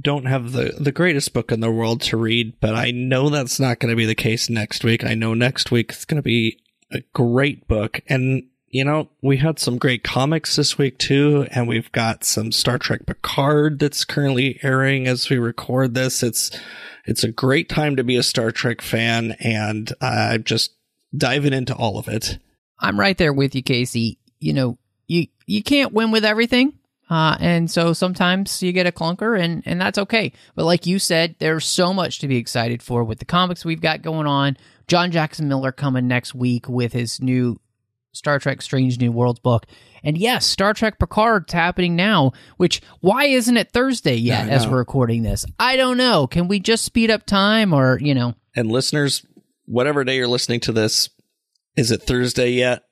[0.00, 3.58] don't have the, the greatest book in the world to read, but I know that's
[3.58, 5.04] not going to be the case next week.
[5.04, 6.60] I know next week it's going to be
[6.92, 8.00] a great book.
[8.06, 12.52] And, you know, we had some great comics this week too, and we've got some
[12.52, 16.22] Star Trek Picard that's currently airing as we record this.
[16.22, 16.50] It's,
[17.06, 20.72] it's a great time to be a Star Trek fan, and I'm just
[21.16, 22.38] diving into all of it.
[22.78, 24.18] I'm right there with you, Casey.
[24.40, 26.74] You know, you, you can't win with everything.
[27.08, 30.32] Uh, and so sometimes you get a clunker and, and that's okay.
[30.54, 33.80] But like you said, there's so much to be excited for with the comics we've
[33.80, 34.56] got going on.
[34.88, 37.60] John Jackson Miller coming next week with his new
[38.12, 39.66] Star Trek Strange New Worlds book.
[40.02, 44.78] And yes, Star Trek Picard's happening now, which why isn't it Thursday yet as we're
[44.78, 45.44] recording this?
[45.58, 46.26] I don't know.
[46.26, 48.34] Can we just speed up time or, you know?
[48.54, 49.26] And listeners,
[49.66, 51.10] whatever day you're listening to this,
[51.76, 52.84] is it Thursday yet?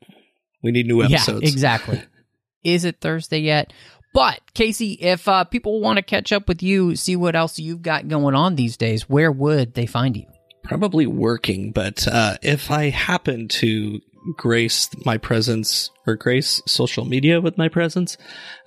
[0.62, 1.42] We need new episodes.
[1.42, 2.02] Yeah, exactly.
[2.64, 3.72] is it Thursday yet?
[4.14, 7.82] But Casey, if uh, people want to catch up with you, see what else you've
[7.82, 10.24] got going on these days, where would they find you?
[10.62, 14.00] Probably working, but uh, if I happen to
[14.36, 18.16] grace my presence or grace social media with my presence,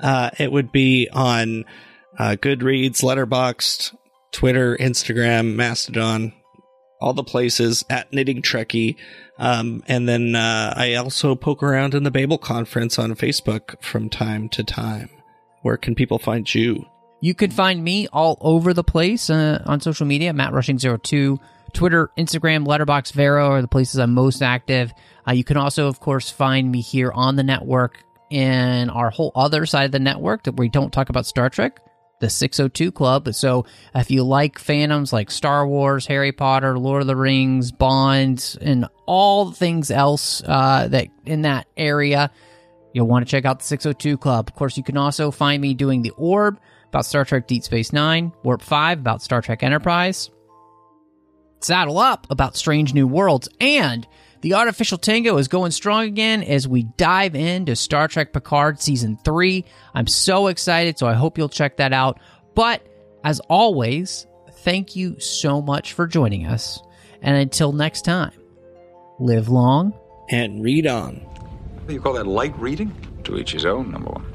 [0.01, 1.63] uh, it would be on
[2.19, 3.95] uh, Goodreads, Letterboxd,
[4.33, 6.33] Twitter, Instagram, Mastodon,
[6.99, 8.97] all the places at Knitting Trekkie.
[9.39, 14.09] Um, and then uh, I also poke around in the Babel conference on Facebook from
[14.09, 15.09] time to time
[15.61, 16.85] where can people find you?
[17.19, 21.39] You could find me all over the place uh, on social media, Matt Rushing02.
[21.73, 24.93] Twitter, Instagram, Letterboxd, Vero are the places I'm most active.
[25.27, 29.31] Uh, you can also, of course, find me here on the network in our whole
[29.35, 31.79] other side of the network that we don't talk about Star Trek,
[32.19, 33.33] the 602 Club.
[33.33, 38.57] So if you like fandoms like Star Wars, Harry Potter, Lord of the Rings, Bonds,
[38.59, 42.31] and all things else uh, that in that area,
[42.93, 44.49] You'll want to check out the 602 Club.
[44.49, 46.59] Of course, you can also find me doing The Orb
[46.89, 50.29] about Star Trek Deep Space Nine, Warp 5 about Star Trek Enterprise,
[51.59, 54.07] Saddle Up about Strange New Worlds, and
[54.41, 59.17] the Artificial Tango is going strong again as we dive into Star Trek Picard Season
[59.23, 59.65] 3.
[59.93, 62.19] I'm so excited, so I hope you'll check that out.
[62.55, 62.85] But
[63.23, 64.27] as always,
[64.59, 66.81] thank you so much for joining us.
[67.21, 68.31] And until next time,
[69.19, 69.93] live long
[70.29, 71.36] and read on.
[71.89, 72.93] You call that light reading?
[73.23, 74.25] To each his own, number one.